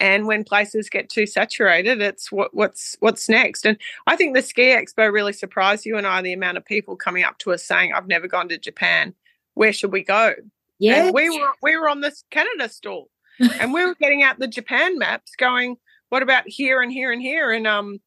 and 0.00 0.26
when 0.26 0.44
places 0.44 0.88
get 0.88 1.08
too 1.08 1.26
saturated, 1.26 2.00
it's 2.00 2.32
what 2.32 2.54
what's 2.54 2.96
what's 3.00 3.28
next. 3.28 3.66
And 3.66 3.76
I 4.06 4.16
think 4.16 4.34
the 4.34 4.42
ski 4.42 4.64
expo 4.64 5.12
really 5.12 5.32
surprised 5.32 5.86
you 5.86 5.96
and 5.96 6.06
I. 6.06 6.22
The 6.22 6.32
amount 6.32 6.56
of 6.56 6.64
people 6.64 6.96
coming 6.96 7.24
up 7.24 7.38
to 7.38 7.52
us 7.52 7.64
saying, 7.64 7.92
"I've 7.92 8.08
never 8.08 8.28
gone 8.28 8.48
to 8.48 8.58
Japan. 8.58 9.14
Where 9.54 9.72
should 9.72 9.92
we 9.92 10.02
go?" 10.02 10.34
Yeah. 10.78 11.06
And 11.06 11.14
we 11.14 11.30
were 11.30 11.52
we 11.62 11.76
were 11.76 11.88
on 11.88 12.00
this 12.00 12.24
Canada 12.30 12.68
stall, 12.68 13.10
and 13.60 13.72
we 13.72 13.84
were 13.84 13.94
getting 13.94 14.22
out 14.22 14.38
the 14.38 14.48
Japan 14.48 14.98
maps, 14.98 15.32
going, 15.36 15.76
"What 16.08 16.22
about 16.22 16.44
here 16.46 16.80
and 16.80 16.92
here 16.92 17.12
and 17.12 17.20
here?" 17.20 17.52
And 17.52 17.66
um, 17.66 18.00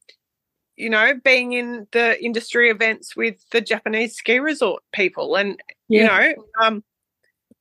you 0.79 0.89
know, 0.89 1.13
being 1.23 1.51
in 1.51 1.87
the 1.91 2.23
industry 2.23 2.69
events 2.69 3.15
with 3.15 3.35
the 3.51 3.61
Japanese 3.61 4.15
ski 4.15 4.39
resort 4.39 4.81
people, 4.93 5.35
and 5.35 5.61
you 5.89 6.05
know, 6.05 6.33
um, 6.61 6.83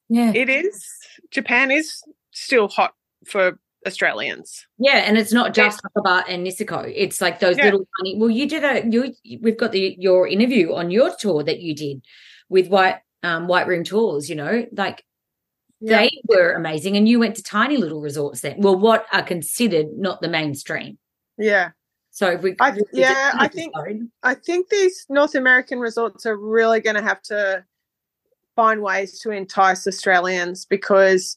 yeah. 0.09 0.33
it 0.35 0.49
is 0.49 0.87
Japan 1.31 1.71
is 1.71 2.03
still 2.31 2.69
hot 2.69 2.95
for 3.27 3.59
Australians. 3.87 4.67
Yeah, 4.79 4.99
and 4.99 5.19
it's 5.19 5.33
not 5.33 5.53
just 5.53 5.81
Hakuba 5.83 6.25
and 6.29 6.47
Niseko. 6.47 6.93
It's 6.95 7.21
like 7.21 7.41
those 7.41 7.59
Yeah. 7.59 7.65
little 7.65 7.87
tiny. 7.99 8.17
Well, 8.17 8.31
you 8.31 8.49
did 8.49 8.65
a 8.65 8.87
you. 8.89 9.15
We've 9.43 9.59
got 9.59 9.73
the 9.73 9.97
your 9.99 10.29
interview 10.29 10.75
on 10.75 10.91
your 10.91 11.15
tour 11.19 11.43
that 11.43 11.61
you 11.61 11.75
did 11.75 12.05
with 12.49 12.69
White 12.69 12.99
um 13.25 13.49
White 13.49 13.67
Room 13.67 13.83
Tours. 13.85 14.31
You 14.31 14.37
know, 14.37 14.67
like 14.73 15.05
they 15.81 16.11
were 16.29 16.53
amazing, 16.53 16.97
and 16.97 17.09
you 17.09 17.19
went 17.19 17.37
to 17.37 17.43
tiny 17.43 17.77
little 17.77 18.01
resorts 18.01 18.41
then. 18.41 18.61
Well, 18.61 18.77
what 18.77 19.07
are 19.13 19.23
considered 19.23 19.89
not 19.97 20.21
the 20.21 20.29
mainstream. 20.29 20.99
Yeah, 21.37 21.71
So 22.19 22.33
if 22.33 22.43
we, 22.43 22.57
I- 22.59 22.71
it 22.71 22.89
yeah, 22.93 23.31
I 23.39 23.47
think-? 23.47 23.73
I 24.25 24.35
think 24.35 24.71
these 24.71 25.07
North 25.09 25.37
American 25.37 25.79
resorts 25.79 26.27
are 26.27 26.37
really 26.37 26.81
going 26.81 26.97
to 26.97 27.03
have 27.03 27.23
to 27.23 27.65
find 28.57 28.83
ways 28.83 29.21
to 29.21 29.31
entice 29.31 29.87
Australians 29.87 30.65
because, 30.65 31.37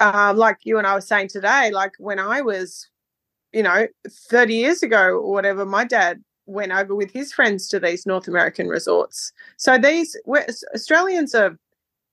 uh, 0.00 0.32
like 0.36 0.58
you 0.62 0.78
and 0.78 0.86
I 0.86 0.94
were 0.94 1.00
saying 1.00 1.30
today, 1.30 1.72
like 1.72 1.94
when 1.98 2.20
I 2.20 2.42
was, 2.42 2.88
you 3.52 3.64
know, 3.64 3.88
30 4.08 4.54
years 4.54 4.84
ago 4.84 5.18
or 5.18 5.32
whatever, 5.32 5.66
my 5.66 5.84
dad 5.84 6.22
went 6.46 6.70
over 6.70 6.94
with 6.94 7.10
his 7.10 7.32
friends 7.32 7.66
to 7.70 7.80
these 7.80 8.06
North 8.06 8.28
American 8.28 8.68
resorts. 8.68 9.32
So 9.56 9.78
these 9.78 10.16
Australians 10.76 11.34
are 11.34 11.58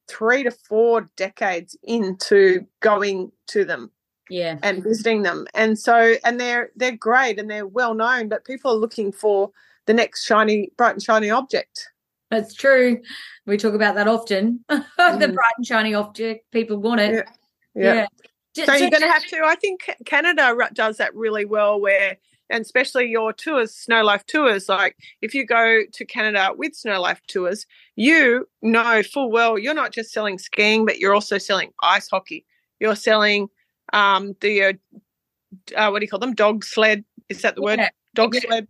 three 0.07 0.41
to 0.41 0.49
four 0.49 1.07
decades 1.17 1.77
into 1.83 2.65
going 2.79 3.31
to 3.49 3.63
them 3.63 3.91
yeah, 4.31 4.57
and 4.63 4.81
visiting 4.83 5.21
them 5.23 5.45
and 5.53 5.77
so 5.77 6.15
and 6.23 6.39
they're 6.39 6.71
they're 6.75 6.95
great 6.95 7.37
and 7.39 7.49
they're 7.49 7.67
well 7.67 7.93
known 7.93 8.29
but 8.29 8.45
people 8.45 8.71
are 8.71 8.77
looking 8.77 9.11
for 9.11 9.51
the 9.87 9.93
next 9.93 10.25
shiny 10.25 10.71
bright 10.77 10.93
and 10.93 11.03
shiny 11.03 11.29
object 11.29 11.87
that's 12.29 12.53
true. 12.53 13.01
We 13.45 13.57
talk 13.57 13.73
about 13.73 13.95
that 13.95 14.07
often. 14.07 14.63
the 14.69 14.85
Mm. 14.97 15.33
bright 15.33 15.53
and 15.57 15.67
shiny 15.67 15.93
object, 15.93 16.49
people 16.51 16.77
want 16.77 17.01
it. 17.01 17.25
Yeah. 17.75 18.07
Ju- 18.55 18.65
so 18.65 18.71
ju- 18.73 18.79
you're 18.79 18.89
going 18.89 19.01
to 19.01 19.11
have 19.11 19.25
to 19.25 19.41
i 19.43 19.55
think 19.55 19.89
canada 20.05 20.53
does 20.73 20.97
that 20.97 21.13
really 21.15 21.45
well 21.45 21.79
where 21.79 22.17
and 22.49 22.61
especially 22.61 23.05
your 23.09 23.31
tours 23.33 23.73
snow 23.73 24.03
life 24.03 24.25
tours 24.27 24.67
like 24.69 24.95
if 25.21 25.33
you 25.33 25.45
go 25.45 25.81
to 25.93 26.05
canada 26.05 26.51
with 26.57 26.73
snow 26.75 26.99
life 27.01 27.21
tours 27.27 27.65
you 27.95 28.45
know 28.61 29.01
full 29.03 29.29
well 29.31 29.57
you're 29.57 29.73
not 29.73 29.91
just 29.93 30.11
selling 30.11 30.37
skiing 30.37 30.85
but 30.85 30.99
you're 30.99 31.13
also 31.13 31.37
selling 31.37 31.71
ice 31.81 32.09
hockey 32.09 32.45
you're 32.81 32.95
selling 32.95 33.47
um 33.93 34.35
the 34.41 34.63
uh, 34.63 34.73
uh, 35.75 35.89
what 35.89 35.99
do 35.99 36.05
you 36.05 36.09
call 36.09 36.19
them 36.19 36.35
dog 36.35 36.63
sled 36.63 37.03
is 37.29 37.41
that 37.41 37.55
the 37.55 37.61
word 37.61 37.79
Yeah. 37.79 37.89
dog 38.15 38.35
Yeah. 38.35 38.41
sled 38.41 38.67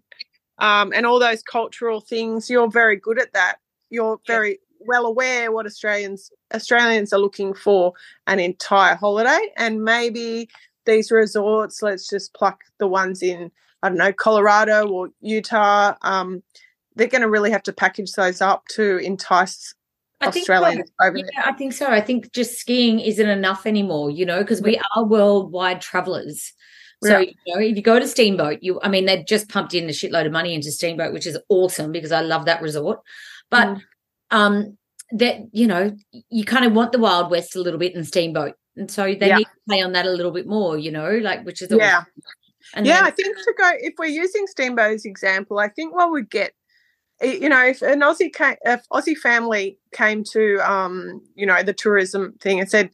um, 0.59 0.93
and 0.93 1.05
all 1.05 1.19
those 1.19 1.43
cultural 1.43 2.01
things. 2.01 2.49
You're 2.49 2.69
very 2.69 2.95
good 2.95 3.19
at 3.19 3.33
that. 3.33 3.57
You're 3.89 4.19
Yeah. 4.27 4.35
very 4.35 4.59
well 4.79 5.05
aware 5.05 5.51
what 5.51 5.65
Australians 5.65 6.31
Australians 6.53 7.13
are 7.13 7.19
looking 7.19 7.53
for 7.53 7.93
an 8.27 8.39
entire 8.39 8.95
holiday, 8.95 9.51
and 9.57 9.83
maybe 9.83 10.49
these 10.85 11.11
resorts. 11.11 11.81
Let's 11.81 12.07
just 12.09 12.33
pluck 12.33 12.61
the 12.79 12.87
ones 12.87 13.21
in 13.23 13.51
I 13.83 13.89
don't 13.89 13.97
know 13.97 14.13
Colorado 14.13 14.87
or 14.89 15.09
Utah. 15.21 15.95
Um, 16.03 16.43
they're 16.95 17.07
going 17.07 17.21
to 17.23 17.29
really 17.29 17.51
have 17.51 17.63
to 17.63 17.73
package 17.73 18.13
those 18.13 18.41
up 18.41 18.67
to 18.69 18.97
entice 18.97 19.73
I 20.21 20.31
think 20.31 20.45
so. 20.45 20.53
Over 21.01 21.17
Yeah. 21.17 21.23
I 21.45 21.51
think 21.53 21.73
so. 21.73 21.87
I 21.87 22.01
think 22.01 22.31
just 22.33 22.57
skiing 22.59 22.99
isn't 22.99 23.27
enough 23.29 23.65
anymore, 23.65 24.11
you 24.11 24.25
know, 24.25 24.39
because 24.39 24.61
we 24.61 24.79
are 24.95 25.03
worldwide 25.03 25.81
travelers. 25.81 26.53
So, 27.03 27.17
you 27.17 27.33
know, 27.47 27.59
if 27.59 27.75
you 27.75 27.81
go 27.81 27.97
to 27.99 28.07
Steamboat, 28.07 28.59
you, 28.61 28.79
I 28.83 28.87
mean, 28.87 29.05
they've 29.05 29.25
just 29.25 29.49
pumped 29.49 29.73
in 29.73 29.85
a 29.85 29.87
shitload 29.87 30.27
of 30.27 30.31
money 30.31 30.53
into 30.53 30.71
Steamboat, 30.71 31.13
which 31.13 31.25
is 31.25 31.35
awesome 31.49 31.91
because 31.91 32.11
I 32.11 32.21
love 32.21 32.45
that 32.45 32.61
resort. 32.61 32.99
But, 33.49 33.67
Mm. 33.69 33.81
um, 34.29 34.77
that, 35.13 35.37
you 35.51 35.65
know, 35.65 35.95
you 36.29 36.45
kind 36.45 36.63
of 36.63 36.73
want 36.73 36.91
the 36.91 36.99
Wild 36.99 37.31
West 37.31 37.55
a 37.55 37.59
little 37.61 37.79
bit 37.79 37.95
in 37.95 38.03
Steamboat. 38.03 38.53
And 38.77 38.89
so 38.91 39.03
they 39.15 39.29
Yeah. 39.29 39.37
need 39.37 39.45
to 39.45 39.49
play 39.67 39.81
on 39.81 39.93
that 39.93 40.05
a 40.05 40.11
little 40.11 40.31
bit 40.31 40.45
more, 40.45 40.77
you 40.77 40.91
know, 40.91 41.09
like, 41.17 41.43
which 41.43 41.63
is, 41.63 41.71
always- 41.71 41.87
Yeah. 41.87 42.03
And 42.75 42.85
yeah, 42.85 42.97
then- 42.97 43.03
I 43.05 43.09
think 43.11 43.35
to 43.35 43.53
go 43.57 43.71
if 43.79 43.95
we're 43.97 44.05
using 44.05 44.45
Steamboat's 44.45 45.03
example, 45.03 45.57
I 45.57 45.69
think 45.69 45.95
what 45.95 46.11
we'd 46.11 46.29
get, 46.29 46.53
you 47.21 47.49
know, 47.49 47.65
if 47.65 47.81
an 47.81 48.01
Aussie 48.01 48.33
came, 48.33 48.55
if 48.63 48.87
Aussie 48.89 49.17
family 49.17 49.77
came 49.93 50.23
to, 50.31 50.57
um, 50.59 51.21
you 51.35 51.45
know, 51.45 51.63
the 51.63 51.73
tourism 51.73 52.33
thing 52.41 52.59
and 52.59 52.69
said, 52.69 52.91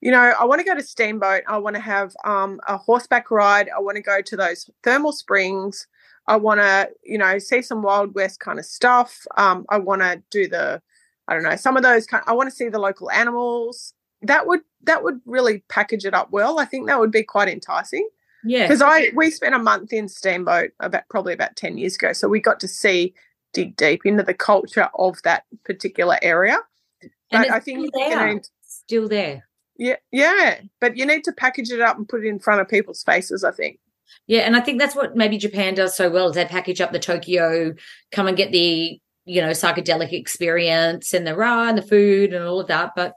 you 0.00 0.10
know, 0.10 0.34
I 0.38 0.44
want 0.44 0.60
to 0.60 0.64
go 0.64 0.74
to 0.74 0.82
Steamboat, 0.82 1.42
I 1.48 1.58
want 1.58 1.76
to 1.76 1.80
have 1.80 2.14
um, 2.24 2.60
a 2.68 2.76
horseback 2.76 3.30
ride, 3.30 3.68
I 3.74 3.80
want 3.80 3.96
to 3.96 4.02
go 4.02 4.20
to 4.20 4.36
those 4.36 4.68
thermal 4.82 5.12
springs, 5.12 5.86
I 6.26 6.36
want 6.36 6.60
to, 6.60 6.90
you 7.04 7.18
know, 7.18 7.38
see 7.38 7.62
some 7.62 7.82
Wild 7.82 8.14
West 8.14 8.40
kind 8.40 8.58
of 8.58 8.64
stuff. 8.64 9.26
Um, 9.36 9.64
I 9.68 9.78
want 9.78 10.02
to 10.02 10.22
do 10.30 10.48
the, 10.48 10.82
I 11.28 11.34
don't 11.34 11.42
know, 11.42 11.56
some 11.56 11.76
of 11.76 11.82
those. 11.82 12.06
Kind 12.06 12.24
I 12.26 12.32
want 12.32 12.50
to 12.50 12.54
see 12.54 12.68
the 12.68 12.78
local 12.78 13.10
animals. 13.10 13.94
That 14.22 14.46
would 14.46 14.60
that 14.84 15.02
would 15.02 15.20
really 15.24 15.62
package 15.68 16.04
it 16.04 16.14
up 16.14 16.30
well. 16.30 16.58
I 16.58 16.64
think 16.64 16.86
that 16.88 16.98
would 16.98 17.12
be 17.12 17.22
quite 17.22 17.48
enticing 17.48 18.08
yeah. 18.44 18.64
because 18.64 18.82
I 18.82 19.10
we 19.14 19.30
spent 19.30 19.54
a 19.54 19.58
month 19.58 19.92
in 19.92 20.08
Steamboat 20.08 20.70
about 20.80 21.08
probably 21.08 21.32
about 21.32 21.56
ten 21.56 21.78
years 21.78 21.96
ago, 21.96 22.12
so 22.12 22.28
we 22.28 22.40
got 22.40 22.60
to 22.60 22.68
see 22.68 23.14
dig 23.56 23.76
deep 23.76 24.04
into 24.04 24.22
the 24.22 24.34
culture 24.34 24.88
of 24.94 25.20
that 25.24 25.44
particular 25.64 26.18
area. 26.22 26.58
And 27.02 27.10
But 27.30 27.50
I 27.50 27.60
think 27.60 27.88
still 27.88 28.08
you 28.08 28.16
know, 28.16 28.40
Still 28.62 29.08
there. 29.08 29.48
yeah, 29.76 29.96
yeah, 30.12 30.60
but 30.80 30.96
you 30.96 31.06
need 31.06 31.24
to 31.24 31.32
package 31.32 31.70
it 31.70 31.80
up 31.80 31.96
and 31.96 32.08
put 32.08 32.24
it 32.24 32.28
in 32.28 32.38
front 32.38 32.60
of 32.60 32.68
people's 32.68 33.02
faces. 33.02 33.42
I 33.42 33.50
think. 33.50 33.78
Yeah, 34.26 34.42
and 34.42 34.56
I 34.56 34.60
think 34.60 34.78
that's 34.78 34.94
what 34.94 35.16
maybe 35.16 35.38
Japan 35.38 35.74
does 35.74 35.96
so 35.96 36.08
well 36.10 36.28
is 36.28 36.34
they 36.34 36.44
package 36.44 36.80
up 36.80 36.92
the 36.92 36.98
Tokyo, 36.98 37.74
come 38.12 38.26
and 38.28 38.36
get 38.36 38.52
the 38.52 39.00
you 39.24 39.40
know 39.40 39.50
psychedelic 39.50 40.12
experience 40.12 41.12
and 41.14 41.26
the 41.26 41.34
rah 41.34 41.68
and 41.68 41.78
the 41.78 41.82
food 41.82 42.32
and 42.32 42.44
all 42.44 42.60
of 42.60 42.68
that, 42.68 42.92
but 42.94 43.14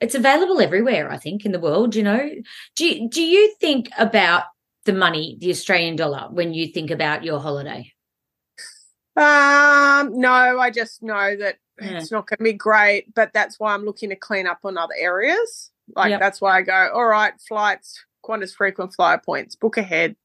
it's 0.00 0.14
available 0.14 0.60
everywhere. 0.60 1.10
I 1.10 1.16
think 1.16 1.44
in 1.46 1.52
the 1.52 1.60
world. 1.60 1.94
You 1.94 2.02
know, 2.02 2.28
do 2.76 2.86
you, 2.86 3.08
do 3.08 3.22
you 3.22 3.54
think 3.60 3.88
about 3.98 4.44
the 4.84 4.92
money, 4.92 5.36
the 5.40 5.50
Australian 5.50 5.96
dollar, 5.96 6.28
when 6.30 6.52
you 6.54 6.66
think 6.68 6.90
about 6.90 7.24
your 7.24 7.40
holiday? 7.40 7.92
Um, 9.18 10.18
no, 10.18 10.58
I 10.58 10.70
just 10.70 11.02
know 11.02 11.36
that 11.36 11.58
Yeah. 11.80 11.98
it's 11.98 12.12
not 12.12 12.26
going 12.26 12.38
to 12.38 12.44
be 12.44 12.52
great, 12.52 13.12
but 13.14 13.32
that's 13.32 13.58
why 13.58 13.74
I'm 13.74 13.84
looking 13.84 14.10
to 14.10 14.16
clean 14.16 14.46
up 14.46 14.60
on 14.64 14.78
other 14.78 14.94
areas. 14.96 15.70
Like 15.96 16.10
Yep. 16.10 16.20
that's 16.20 16.40
why 16.40 16.58
I 16.58 16.62
go, 16.62 16.90
all 16.94 17.06
right, 17.06 17.32
flights, 17.40 18.04
Qantas 18.24 18.54
frequent 18.54 18.94
flyer 18.94 19.18
points, 19.18 19.56
book 19.56 19.76
ahead. 19.76 20.16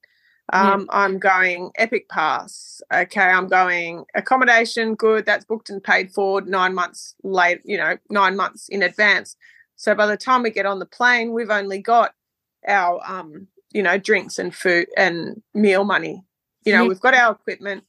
Um, 0.51 0.87
I'm 0.91 1.19
going 1.19 1.71
Epic 1.77 2.09
Pass. 2.09 2.81
Okay, 2.93 3.21
I'm 3.21 3.47
going 3.47 4.05
accommodation. 4.13 4.93
Good, 4.93 5.25
that's 5.25 5.45
booked 5.45 5.69
and 5.69 5.81
paid 5.81 6.11
for 6.11 6.41
nine 6.41 6.75
months 6.75 7.15
late. 7.23 7.61
You 7.63 7.77
know, 7.77 7.97
nine 8.09 8.35
months 8.35 8.67
in 8.67 8.83
advance. 8.83 9.37
So 9.77 9.95
by 9.95 10.05
the 10.05 10.17
time 10.17 10.43
we 10.43 10.51
get 10.51 10.65
on 10.65 10.79
the 10.79 10.85
plane, 10.85 11.31
we've 11.33 11.49
only 11.49 11.79
got 11.79 12.13
our, 12.67 13.01
um, 13.09 13.47
you 13.71 13.81
know, 13.81 13.97
drinks 13.97 14.37
and 14.37 14.53
food 14.53 14.87
and 14.97 15.41
meal 15.53 15.85
money. 15.85 16.23
You 16.65 16.73
know, 16.73 16.83
Yeah. 16.83 16.89
we've 16.89 16.99
got 16.99 17.13
our 17.15 17.31
equipment. 17.31 17.85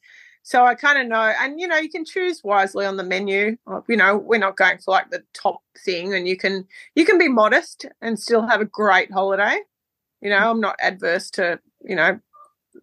So 0.47 0.63
I 0.63 0.75
kind 0.75 1.01
of 1.01 1.09
know, 1.09 1.33
and 1.41 1.59
you 1.59 1.67
know, 1.67 1.79
you 1.79 1.89
can 1.89 2.05
choose 2.05 2.45
wisely 2.45 2.85
on 2.85 2.99
the 2.99 3.03
menu. 3.03 3.57
Uh, 3.67 3.81
You 3.89 3.97
know, 3.97 4.19
we're 4.19 4.39
not 4.39 4.59
going 4.59 4.77
for 4.77 4.91
like 4.91 5.11
the 5.11 5.25
top 5.33 5.63
thing, 5.85 6.15
and 6.15 6.29
you 6.29 6.37
can 6.37 6.67
you 6.95 7.07
can 7.07 7.19
be 7.19 7.29
modest 7.29 7.87
and 8.03 8.21
still 8.21 8.47
have 8.47 8.61
a 8.61 8.67
great 8.67 9.11
holiday. 9.11 9.59
You 10.21 10.29
know, 10.31 10.51
I'm 10.51 10.61
not 10.61 10.77
adverse 10.83 11.31
to 11.33 11.59
you 11.83 11.97
know 11.97 12.21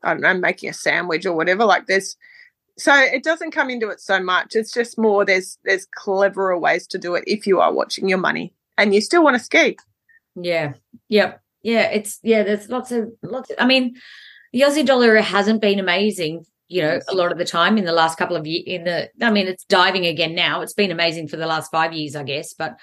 I 0.03 0.13
don't 0.13 0.21
know, 0.21 0.33
making 0.33 0.69
a 0.69 0.73
sandwich 0.73 1.25
or 1.25 1.33
whatever. 1.33 1.63
Like 1.63 1.85
there's 1.85 2.17
so 2.79 2.95
it 2.95 3.23
doesn't 3.23 3.51
come 3.51 3.69
into 3.69 3.89
it 3.89 3.99
so 3.99 4.19
much. 4.19 4.55
It's 4.55 4.73
just 4.73 4.97
more 4.97 5.23
there's 5.23 5.59
there's 5.63 5.85
cleverer 5.85 6.57
ways 6.57 6.87
to 6.87 6.97
do 6.97 7.13
it 7.13 7.23
if 7.27 7.45
you 7.45 7.59
are 7.59 7.71
watching 7.71 8.09
your 8.09 8.17
money 8.17 8.55
and 8.75 8.95
you 8.95 9.01
still 9.01 9.23
want 9.23 9.37
to 9.37 9.43
ski. 9.43 9.77
Yeah. 10.35 10.73
Yep. 11.09 11.41
Yeah. 11.61 11.91
It's 11.91 12.19
yeah. 12.23 12.41
There's 12.41 12.69
lots 12.69 12.91
of 12.91 13.11
lots. 13.21 13.51
Of, 13.51 13.57
I 13.59 13.67
mean, 13.67 13.95
the 14.51 14.61
Aussie 14.61 14.85
dollar 14.85 15.17
hasn't 15.17 15.61
been 15.61 15.79
amazing. 15.79 16.45
You 16.71 16.83
know, 16.83 16.99
a 17.09 17.13
lot 17.13 17.33
of 17.33 17.37
the 17.37 17.45
time 17.45 17.77
in 17.77 17.83
the 17.83 17.91
last 17.91 18.17
couple 18.17 18.37
of 18.37 18.47
years. 18.47 18.63
In 18.65 18.85
the, 18.85 19.09
I 19.21 19.29
mean, 19.29 19.47
it's 19.47 19.65
diving 19.65 20.05
again 20.05 20.33
now. 20.33 20.61
It's 20.61 20.73
been 20.73 20.89
amazing 20.89 21.27
for 21.27 21.35
the 21.35 21.45
last 21.45 21.69
five 21.69 21.91
years, 21.91 22.15
I 22.15 22.23
guess, 22.23 22.53
but 22.53 22.77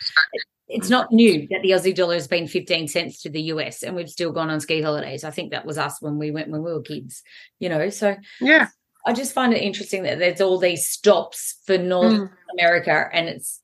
it's 0.68 0.90
not 0.90 1.10
new 1.10 1.48
that 1.50 1.62
the 1.62 1.70
Aussie 1.70 1.94
dollar 1.94 2.14
has 2.14 2.28
been 2.28 2.46
15 2.46 2.88
cents 2.88 3.22
to 3.22 3.30
the 3.30 3.40
US 3.44 3.82
and 3.82 3.96
we've 3.96 4.10
still 4.10 4.30
gone 4.30 4.50
on 4.50 4.60
ski 4.60 4.82
holidays. 4.82 5.24
I 5.24 5.30
think 5.30 5.52
that 5.52 5.64
was 5.64 5.78
us 5.78 6.02
when 6.02 6.18
we 6.18 6.30
went 6.30 6.50
when 6.50 6.62
we 6.62 6.70
were 6.70 6.82
kids, 6.82 7.22
you 7.58 7.70
know. 7.70 7.88
So 7.88 8.16
yeah, 8.40 8.68
I 9.06 9.14
just 9.14 9.32
find 9.32 9.54
it 9.54 9.62
interesting 9.62 10.02
that 10.02 10.18
there's 10.18 10.42
all 10.42 10.58
these 10.58 10.86
stops 10.86 11.58
for 11.64 11.78
North 11.78 12.12
mm. 12.12 12.30
America 12.58 13.08
and 13.10 13.28
it's 13.28 13.62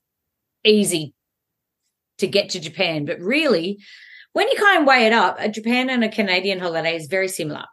easy 0.63 1.13
to 2.17 2.27
get 2.27 2.49
to 2.49 2.59
Japan. 2.59 3.05
But 3.05 3.19
really, 3.19 3.77
when 4.33 4.47
you 4.47 4.55
kind 4.57 4.81
of 4.81 4.87
weigh 4.87 5.05
it 5.05 5.13
up, 5.13 5.37
a 5.39 5.47
Japan 5.47 5.89
and 5.89 6.03
a 6.03 6.09
Canadian 6.09 6.59
holiday 6.59 6.95
is 6.95 7.05
very 7.07 7.27
similar. 7.27 7.65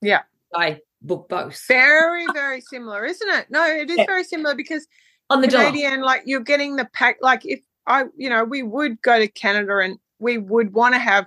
Yeah. 0.00 0.22
I 0.54 0.78
book 1.02 1.28
both. 1.28 1.60
Very, 1.68 2.26
very 2.32 2.60
similar, 2.60 3.04
isn't 3.04 3.28
it? 3.28 3.46
No, 3.50 3.66
it 3.66 3.90
is 3.90 3.98
yeah. 3.98 4.06
very 4.06 4.24
similar 4.24 4.54
because 4.54 4.86
on 5.30 5.40
the 5.40 5.48
Canadian, 5.48 6.02
like 6.02 6.22
you're 6.24 6.40
getting 6.40 6.76
the 6.76 6.86
pack. 6.92 7.18
Like 7.20 7.44
if 7.44 7.60
I, 7.86 8.04
you 8.16 8.28
know, 8.30 8.44
we 8.44 8.62
would 8.62 9.00
go 9.02 9.18
to 9.18 9.28
Canada 9.28 9.78
and 9.78 9.98
we 10.18 10.38
would 10.38 10.72
want 10.72 10.94
to 10.94 10.98
have 10.98 11.26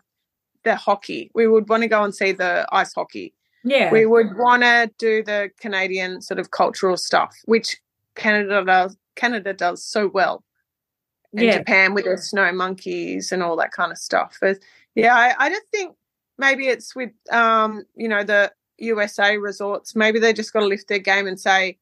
the 0.64 0.76
hockey. 0.76 1.32
We 1.34 1.48
would 1.48 1.70
want 1.70 1.84
to 1.84 1.90
go 1.90 2.04
and 2.04 2.14
see 2.14 2.32
the 2.32 2.68
ice 2.72 2.94
hockey. 2.94 3.34
Yeah. 3.64 3.92
We 3.92 4.06
would 4.06 4.38
want 4.38 4.64
to 4.64 4.92
do 4.98 5.24
the 5.24 5.52
Canadian 5.60 6.22
sort 6.22 6.40
of 6.40 6.52
cultural 6.52 6.98
stuff, 6.98 7.36
which 7.46 7.78
Canada 8.16 8.64
does 8.66 8.98
Canada 9.16 9.54
does 9.54 9.84
so 9.84 10.08
well. 10.08 10.44
And 11.34 11.46
yeah. 11.46 11.60
Japan 11.60 11.94
with 11.94 12.04
their 12.04 12.18
snow 12.18 12.52
monkeys 12.52 13.32
and 13.32 13.42
all 13.42 13.56
that 13.56 13.72
kind 13.72 13.92
of 13.92 13.98
stuff. 13.98 14.38
But 14.42 14.60
yeah, 14.96 15.16
I, 15.16 15.46
I 15.46 15.50
just 15.50 15.66
think 15.72 15.96
maybe 16.38 16.68
it's 16.68 16.94
with 16.94 17.12
um, 17.32 17.86
you 17.96 18.10
know, 18.10 18.24
the 18.24 18.52
USA 18.82 19.38
resorts, 19.38 19.96
maybe 19.96 20.20
they 20.20 20.34
just 20.34 20.54
gotta 20.54 20.66
lift 20.66 20.88
their 20.88 21.00
game 21.00 21.28
and 21.28 21.40
say, 21.40 21.78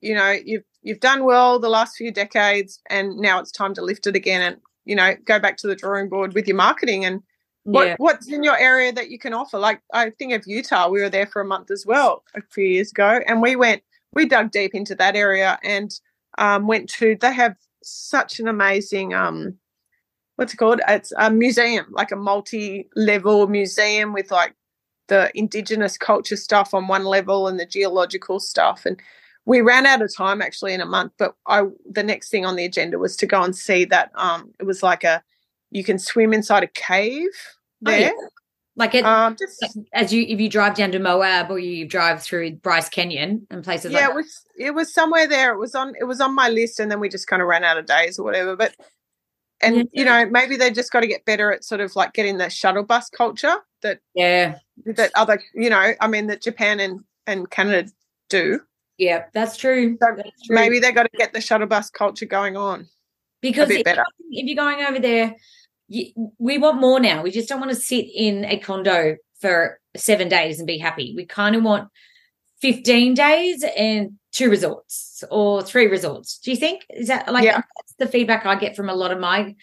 you 0.00 0.14
know, 0.14 0.30
you've 0.30 0.64
you've 0.82 1.00
done 1.00 1.24
well 1.24 1.58
the 1.58 1.68
last 1.68 1.96
few 1.96 2.10
decades 2.10 2.80
and 2.88 3.16
now 3.16 3.38
it's 3.38 3.52
time 3.52 3.74
to 3.74 3.82
lift 3.82 4.06
it 4.06 4.16
again 4.16 4.40
and, 4.40 4.56
you 4.84 4.96
know, 4.96 5.14
go 5.24 5.38
back 5.38 5.56
to 5.58 5.66
the 5.66 5.76
drawing 5.76 6.08
board 6.08 6.34
with 6.34 6.46
your 6.46 6.56
marketing 6.56 7.04
and 7.04 7.22
what 7.64 7.86
yeah. 7.86 7.96
what's 7.98 8.28
in 8.28 8.42
your 8.42 8.58
area 8.58 8.92
that 8.92 9.10
you 9.10 9.18
can 9.18 9.34
offer? 9.34 9.58
Like 9.58 9.82
I 9.92 10.10
think 10.10 10.32
of 10.32 10.46
Utah, 10.46 10.88
we 10.88 11.00
were 11.00 11.10
there 11.10 11.26
for 11.26 11.42
a 11.42 11.44
month 11.44 11.70
as 11.70 11.84
well 11.86 12.24
a 12.34 12.40
few 12.50 12.64
years 12.64 12.90
ago, 12.90 13.20
and 13.26 13.42
we 13.42 13.56
went 13.56 13.82
we 14.12 14.26
dug 14.26 14.50
deep 14.50 14.74
into 14.74 14.94
that 14.96 15.14
area 15.14 15.58
and 15.62 15.90
um, 16.38 16.66
went 16.66 16.88
to 16.90 17.16
they 17.20 17.32
have 17.32 17.56
such 17.82 18.40
an 18.40 18.48
amazing 18.48 19.14
um, 19.14 19.58
what's 20.36 20.54
it 20.54 20.56
called? 20.56 20.80
It's 20.88 21.12
a 21.18 21.30
museum, 21.30 21.86
like 21.90 22.12
a 22.12 22.16
multi-level 22.16 23.46
museum 23.48 24.14
with 24.14 24.30
like 24.30 24.54
the 25.10 25.30
indigenous 25.34 25.98
culture 25.98 26.36
stuff 26.36 26.72
on 26.72 26.88
one 26.88 27.04
level 27.04 27.46
and 27.46 27.60
the 27.60 27.66
geological 27.66 28.40
stuff 28.40 28.86
and 28.86 28.98
we 29.44 29.60
ran 29.60 29.84
out 29.84 30.00
of 30.00 30.14
time 30.14 30.40
actually 30.40 30.72
in 30.72 30.80
a 30.80 30.86
month 30.86 31.12
but 31.18 31.34
i 31.46 31.62
the 31.90 32.02
next 32.02 32.30
thing 32.30 32.46
on 32.46 32.56
the 32.56 32.64
agenda 32.64 32.98
was 32.98 33.16
to 33.16 33.26
go 33.26 33.42
and 33.42 33.54
see 33.54 33.84
that 33.84 34.10
um 34.14 34.50
it 34.58 34.64
was 34.64 34.82
like 34.82 35.04
a 35.04 35.22
you 35.70 35.84
can 35.84 35.98
swim 35.98 36.32
inside 36.32 36.62
a 36.62 36.68
cave 36.68 37.30
there. 37.80 37.94
Oh, 37.94 38.20
yeah. 38.20 38.28
Like 38.76 38.94
it, 38.94 39.04
um, 39.04 39.36
just, 39.38 39.78
as 39.92 40.12
you 40.12 40.24
if 40.26 40.40
you 40.40 40.48
drive 40.48 40.74
down 40.74 40.92
to 40.92 40.98
Moab 40.98 41.50
or 41.50 41.58
you 41.58 41.86
drive 41.86 42.22
through 42.22 42.52
Bryce 42.52 42.88
Canyon 42.88 43.46
and 43.50 43.62
places. 43.62 43.92
Yeah, 43.92 44.06
like 44.06 44.10
it 44.10 44.14
was 44.14 44.42
it 44.56 44.70
was 44.74 44.94
somewhere 44.94 45.26
there. 45.26 45.52
It 45.52 45.58
was 45.58 45.74
on 45.74 45.94
it 46.00 46.04
was 46.04 46.20
on 46.20 46.34
my 46.34 46.48
list, 46.48 46.80
and 46.80 46.90
then 46.90 46.98
we 46.98 47.08
just 47.08 47.26
kind 47.26 47.42
of 47.42 47.48
ran 47.48 47.62
out 47.62 47.76
of 47.76 47.84
days 47.84 48.18
or 48.18 48.22
whatever. 48.22 48.56
But 48.56 48.74
and 49.60 49.76
yeah. 49.76 49.84
you 49.92 50.04
know 50.04 50.26
maybe 50.26 50.56
they 50.56 50.70
just 50.70 50.92
got 50.92 51.00
to 51.00 51.06
get 51.06 51.24
better 51.24 51.52
at 51.52 51.64
sort 51.64 51.80
of 51.80 51.94
like 51.96 52.12
getting 52.12 52.38
the 52.38 52.50
shuttle 52.50 52.82
bus 52.82 53.08
culture 53.10 53.56
that 53.82 54.00
yeah 54.14 54.58
that 54.84 55.10
other 55.14 55.42
you 55.54 55.70
know 55.70 55.92
I 56.00 56.06
mean 56.06 56.26
that 56.28 56.42
Japan 56.42 56.80
and 56.80 57.00
and 57.26 57.50
Canada 57.50 57.90
do. 58.28 58.60
Yeah, 58.98 59.24
that's 59.32 59.56
true. 59.56 59.96
So 60.00 60.08
that's 60.16 60.42
true. 60.46 60.54
Maybe 60.54 60.78
they 60.78 60.92
got 60.92 61.04
to 61.04 61.16
get 61.16 61.32
the 61.32 61.40
shuttle 61.40 61.66
bus 61.66 61.88
culture 61.90 62.26
going 62.26 62.56
on 62.56 62.86
because 63.40 63.70
if, 63.70 63.82
if 63.86 63.96
you're 64.30 64.56
going 64.56 64.84
over 64.84 64.98
there 64.98 65.36
we 66.38 66.58
want 66.58 66.80
more 66.80 67.00
now. 67.00 67.22
We 67.22 67.30
just 67.30 67.48
don't 67.48 67.60
want 67.60 67.72
to 67.72 67.76
sit 67.76 68.06
in 68.14 68.44
a 68.44 68.58
condo 68.58 69.16
for 69.40 69.80
seven 69.96 70.28
days 70.28 70.58
and 70.58 70.66
be 70.66 70.78
happy. 70.78 71.14
We 71.16 71.26
kind 71.26 71.56
of 71.56 71.62
want 71.62 71.88
15 72.60 73.14
days 73.14 73.64
and 73.76 74.12
two 74.32 74.50
resorts 74.50 75.24
or 75.30 75.62
three 75.62 75.86
resorts. 75.86 76.38
Do 76.38 76.50
you 76.50 76.56
think? 76.56 76.86
Is 76.90 77.08
that 77.08 77.30
like 77.32 77.44
yeah. 77.44 77.62
that's 77.76 77.94
the 77.98 78.06
feedback 78.06 78.46
I 78.46 78.54
get 78.56 78.76
from 78.76 78.88
a 78.88 78.94
lot 78.94 79.12
of 79.12 79.18
my 79.18 79.54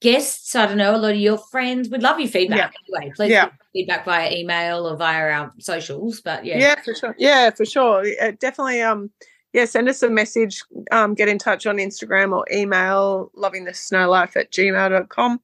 guests? 0.00 0.54
I 0.54 0.66
don't 0.66 0.78
know, 0.78 0.94
a 0.94 0.98
lot 0.98 1.12
of 1.12 1.18
your 1.18 1.38
friends 1.38 1.88
would 1.90 2.02
love 2.02 2.18
your 2.18 2.28
feedback 2.28 2.72
yeah. 2.72 2.96
anyway. 2.98 3.12
Please 3.14 3.30
yeah. 3.30 3.50
feedback 3.72 4.04
via 4.04 4.32
email 4.32 4.86
or 4.86 4.96
via 4.96 5.30
our 5.30 5.52
socials. 5.58 6.20
But 6.20 6.44
yeah. 6.44 6.58
Yeah, 6.58 6.80
for 6.82 6.94
sure. 6.94 7.14
Yeah, 7.18 7.50
for 7.50 7.64
sure. 7.64 8.04
definitely 8.38 8.82
um 8.82 9.10
yeah, 9.54 9.66
send 9.66 9.88
us 9.88 10.02
a 10.02 10.10
message, 10.10 10.64
um, 10.90 11.14
get 11.14 11.28
in 11.28 11.38
touch 11.38 11.64
on 11.64 11.76
Instagram 11.76 12.36
or 12.36 12.44
email 12.52 13.30
loving 13.36 13.64
the 13.64 13.72
snow 13.72 14.10
life 14.10 14.36
at 14.36 14.50
gmail.com. 14.50 15.40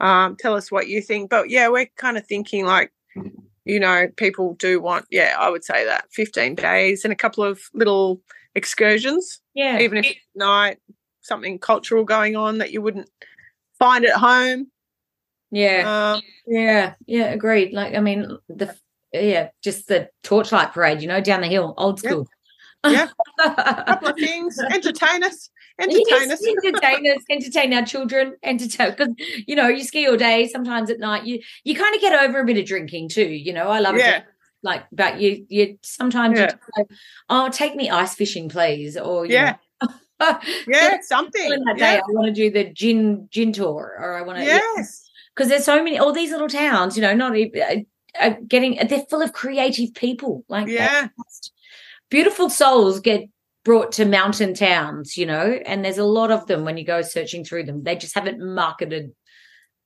Um, 0.00 0.36
tell 0.36 0.56
us 0.56 0.72
what 0.72 0.88
you 0.88 1.00
think. 1.00 1.30
But 1.30 1.48
yeah, 1.48 1.68
we're 1.68 1.86
kind 1.96 2.18
of 2.18 2.26
thinking 2.26 2.66
like, 2.66 2.92
you 3.64 3.78
know, 3.78 4.08
people 4.16 4.54
do 4.54 4.80
want, 4.80 5.06
yeah, 5.10 5.36
I 5.38 5.50
would 5.50 5.64
say 5.64 5.84
that 5.84 6.06
15 6.12 6.54
days 6.56 7.04
and 7.04 7.12
a 7.12 7.16
couple 7.16 7.44
of 7.44 7.60
little 7.74 8.20
excursions. 8.54 9.40
Yeah. 9.54 9.78
Even 9.78 9.98
if 9.98 10.06
it's 10.06 10.20
night, 10.34 10.78
something 11.20 11.58
cultural 11.58 12.04
going 12.04 12.36
on 12.36 12.58
that 12.58 12.72
you 12.72 12.82
wouldn't 12.82 13.08
find 13.78 14.04
at 14.04 14.16
home. 14.16 14.68
Yeah. 15.50 16.14
Um, 16.14 16.22
yeah. 16.46 16.94
Yeah. 17.06 17.26
Agreed. 17.26 17.72
Like, 17.72 17.94
I 17.94 18.00
mean, 18.00 18.36
the, 18.48 18.74
yeah, 19.12 19.50
just 19.62 19.88
the 19.88 20.08
torchlight 20.22 20.72
parade, 20.72 21.02
you 21.02 21.08
know, 21.08 21.20
down 21.20 21.42
the 21.42 21.46
hill, 21.46 21.74
old 21.76 21.98
school. 21.98 22.26
Yeah. 22.84 23.08
a 23.44 23.50
couple 23.86 24.08
of 24.08 24.16
things. 24.16 24.58
Entertain 24.58 25.22
us. 25.22 25.50
Entertain 25.80 26.04
yes, 26.08 26.30
us. 26.32 26.46
entertain 26.46 27.10
us. 27.10 27.22
Entertain 27.30 27.72
our 27.74 27.84
children. 27.84 28.36
Entertain 28.42 28.90
because 28.90 29.14
you 29.46 29.56
know 29.56 29.68
you 29.68 29.84
ski 29.84 30.06
all 30.06 30.16
day. 30.16 30.48
Sometimes 30.48 30.90
at 30.90 30.98
night 30.98 31.24
you 31.24 31.40
you 31.64 31.74
kind 31.74 31.94
of 31.94 32.00
get 32.00 32.20
over 32.24 32.40
a 32.40 32.44
bit 32.44 32.58
of 32.58 32.66
drinking 32.66 33.08
too. 33.08 33.28
You 33.28 33.52
know 33.52 33.68
I 33.68 33.80
love 33.80 33.96
yeah. 33.96 34.18
it. 34.18 34.24
Like, 34.62 34.84
but 34.92 35.20
you 35.20 35.46
you 35.48 35.78
sometimes 35.82 36.38
yeah. 36.38 36.52
you 36.76 36.84
go, 36.84 36.94
oh 37.28 37.48
take 37.50 37.74
me 37.74 37.90
ice 37.90 38.14
fishing 38.14 38.48
please 38.48 38.96
or 38.96 39.26
yeah. 39.26 39.56
yeah, 40.68 40.98
something. 41.02 41.50
That 41.64 41.74
yeah. 41.78 41.94
day, 41.94 41.98
I 41.98 42.02
want 42.08 42.26
to 42.26 42.32
do 42.32 42.50
the 42.50 42.72
gin 42.72 43.28
gin 43.30 43.52
tour, 43.52 43.96
or 43.98 44.16
I 44.16 44.22
want 44.22 44.38
to 44.38 44.44
yes, 44.44 45.10
because 45.34 45.48
there's 45.48 45.64
so 45.64 45.82
many 45.82 45.98
all 45.98 46.12
these 46.12 46.30
little 46.30 46.48
towns. 46.48 46.96
You 46.96 47.02
know, 47.02 47.14
not 47.14 47.36
even 47.36 47.60
uh, 47.60 48.20
uh, 48.20 48.34
getting 48.46 48.78
they're 48.88 49.04
full 49.10 49.22
of 49.22 49.32
creative 49.32 49.94
people. 49.94 50.44
Like 50.48 50.68
yeah, 50.68 51.08
beautiful 52.12 52.50
souls 52.50 53.00
get 53.00 53.26
brought 53.64 53.90
to 53.92 54.04
mountain 54.04 54.52
towns, 54.52 55.16
you 55.16 55.24
know, 55.24 55.58
and 55.64 55.82
there's 55.82 55.96
a 55.96 56.04
lot 56.04 56.30
of 56.30 56.46
them 56.46 56.64
when 56.64 56.76
you 56.76 56.84
go 56.84 57.00
searching 57.00 57.42
through 57.42 57.64
them. 57.64 57.82
They 57.82 57.96
just 57.96 58.14
haven't 58.14 58.38
marketed 58.38 59.12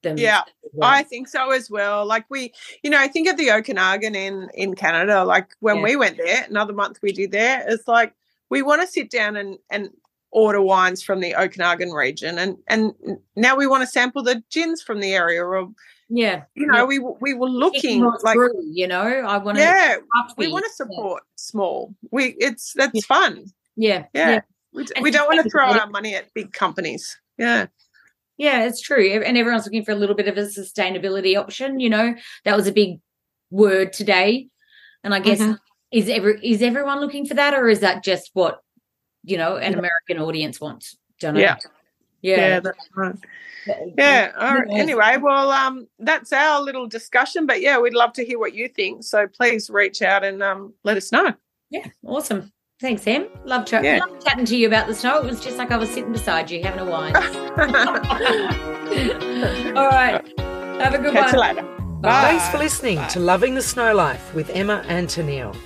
them. 0.03 0.19
Yeah, 0.19 0.43
I 0.83 1.05
think 1.05 1.29
so 1.29 1.53
as 1.53 1.71
well. 1.71 2.05
Like 2.05 2.27
we, 2.29 2.53
you 2.83 2.91
know, 2.91 2.99
I 2.99 3.07
think 3.07 3.29
of 3.29 3.37
the 3.37 3.53
Okanagan 3.53 4.17
in 4.17 4.49
in 4.55 4.75
Canada. 4.75 5.25
Like 5.25 5.55
when 5.61 5.77
yeah. 5.77 5.83
we 5.85 5.97
went 5.97 6.17
there, 6.17 6.45
another 6.49 6.73
month 6.73 6.99
we 7.01 7.13
did 7.13 7.31
there. 7.31 7.65
It's 7.69 7.87
like 7.87 8.13
we 8.51 8.61
want 8.61 8.83
to 8.83 8.89
sit 8.89 9.09
down 9.09 9.37
and 9.37 9.57
and 9.71 9.91
order 10.33 10.61
wines 10.61 11.03
from 11.03 11.21
the 11.21 11.37
Okanagan 11.37 11.93
region, 11.93 12.39
and 12.39 12.57
and 12.67 12.93
now 13.37 13.55
we 13.55 13.69
want 13.69 13.83
to 13.83 13.87
sample 13.87 14.25
the 14.25 14.43
gins 14.51 14.83
from 14.83 15.01
the 15.01 15.15
area, 15.15 15.45
or 15.45 15.69
yeah 16.09 16.45
you 16.55 16.67
know 16.67 16.79
yeah. 16.79 16.85
we 16.85 16.99
we 17.21 17.35
were 17.35 17.49
looking 17.49 18.05
like 18.23 18.35
through, 18.35 18.53
you 18.73 18.87
know? 18.87 19.03
I 19.03 19.39
want 19.39 19.57
to 19.57 19.63
yeah 19.63 19.97
we 20.37 20.49
want 20.49 20.65
to 20.65 20.71
support 20.73 21.23
yeah. 21.25 21.33
small. 21.37 21.95
We 22.11 22.37
it's 22.39 22.73
that's 22.75 22.93
yeah. 22.95 23.01
fun. 23.07 23.45
Yeah 23.77 24.05
yeah, 24.15 24.41
we, 24.73 24.87
we 25.01 25.11
don't 25.11 25.27
want 25.27 25.43
to 25.43 25.51
throw 25.51 25.67
our 25.67 25.89
money 25.89 26.15
at 26.15 26.33
big 26.35 26.53
companies. 26.53 27.19
Yeah. 27.39 27.67
Yeah 28.37 28.65
it's 28.65 28.81
true. 28.81 29.23
And 29.25 29.37
everyone's 29.37 29.65
looking 29.65 29.85
for 29.85 29.93
a 29.93 29.97
little 29.97 30.17
bit 30.17 30.29
of 30.29 30.37
a 30.37 30.43
sustainability 30.43 31.39
option 31.39 31.81
you 31.81 31.91
know? 31.91 32.15
That 32.45 32.57
was 32.57 32.67
a 32.67 32.73
big 32.73 33.01
word 33.51 33.93
today. 33.93 34.49
And 35.03 35.15
i 35.15 35.21
guess 35.21 35.41
mm-hmm. 35.41 35.55
is 35.93 36.09
ever 36.09 36.31
is 36.31 36.63
everyone 36.63 37.01
looking 37.01 37.27
for 37.27 37.35
that 37.35 37.55
or 37.55 37.69
is 37.69 37.81
that 37.81 38.05
just 38.05 38.31
what 38.33 38.61
you 39.25 39.37
know 39.37 39.57
an 39.57 39.75
american 39.75 40.19
audience 40.19 40.61
wants? 40.61 40.97
Don't 41.21 41.35
know 41.35 41.41
yeah 41.41 41.57
yeah, 42.23 42.37
yeah 42.37 42.61
that's 42.61 42.89
right 42.95 43.17
yeah 43.99 44.31
all 44.39 44.55
right. 44.55 44.69
anyway 44.71 45.17
well 45.21 45.51
um 45.51 45.89
that's 45.99 46.33
our 46.33 46.63
little 46.63 46.87
discussion 46.87 47.47
but 47.47 47.61
yeah 47.61 47.79
we'd 47.79 47.95
love 47.95 48.13
to 48.13 48.25
hear 48.25 48.39
what 48.39 48.55
you 48.55 48.69
think 48.69 49.03
so 49.03 49.27
please 49.27 49.69
reach 49.69 50.03
out 50.03 50.25
and 50.25 50.43
um 50.43 50.73
let 50.85 50.97
us 50.97 51.13
know. 51.13 51.35
Yeah 51.71 51.87
awesome. 52.05 52.53
Thanks 52.79 53.07
em. 53.07 53.29
Love, 53.47 53.65
ch- 53.65 53.73
yeah. 53.73 54.01
love 54.07 54.23
chatting 54.23 54.45
to 54.45 54.55
you 54.57 54.67
about 54.67 54.87
the 54.87 54.95
snow. 54.95 55.19
It 55.19 55.25
was 55.25 55.43
just 55.43 55.57
like 55.57 55.71
i 55.71 55.79
was 55.79 55.89
sitting 55.89 56.13
beside 56.13 56.51
you 56.51 56.63
having 56.63 56.81
a 56.81 56.85
wine. 56.85 57.17
All 59.77 59.89
right. 59.89 60.23
Have 60.79 60.93
a 60.93 60.99
good 60.99 61.15
Catch 61.15 61.33
one. 61.33 61.35
you 61.35 61.41
later. 61.41 61.63
Bye. 62.03 62.21
Thanks 62.23 62.49
for 62.51 62.59
listening 62.59 63.01
to 63.09 63.19
Loving 63.19 63.55
the 63.55 63.63
Snow 63.63 63.95
Life 63.95 64.35
with 64.35 64.51
Emma 64.51 64.85
and 64.89 65.09
Tennille. 65.09 65.57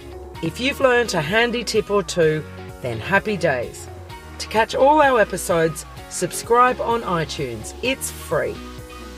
If 0.41 0.61
you've 0.61 0.79
learned 0.81 1.13
a 1.15 1.21
handy 1.21 1.65
tip 1.65 1.91
or 1.91 2.05
two, 2.05 2.45
then 2.81 3.01
happy 3.01 3.37
days. 3.37 3.89
To 4.39 4.47
catch 4.47 4.77
all 4.77 5.03
our 5.03 5.21
episodes, 5.21 5.85
subscribe 6.11 6.81
on 6.81 7.03
iTunes. 7.03 7.75
It's 7.83 8.11
free. 8.11 8.57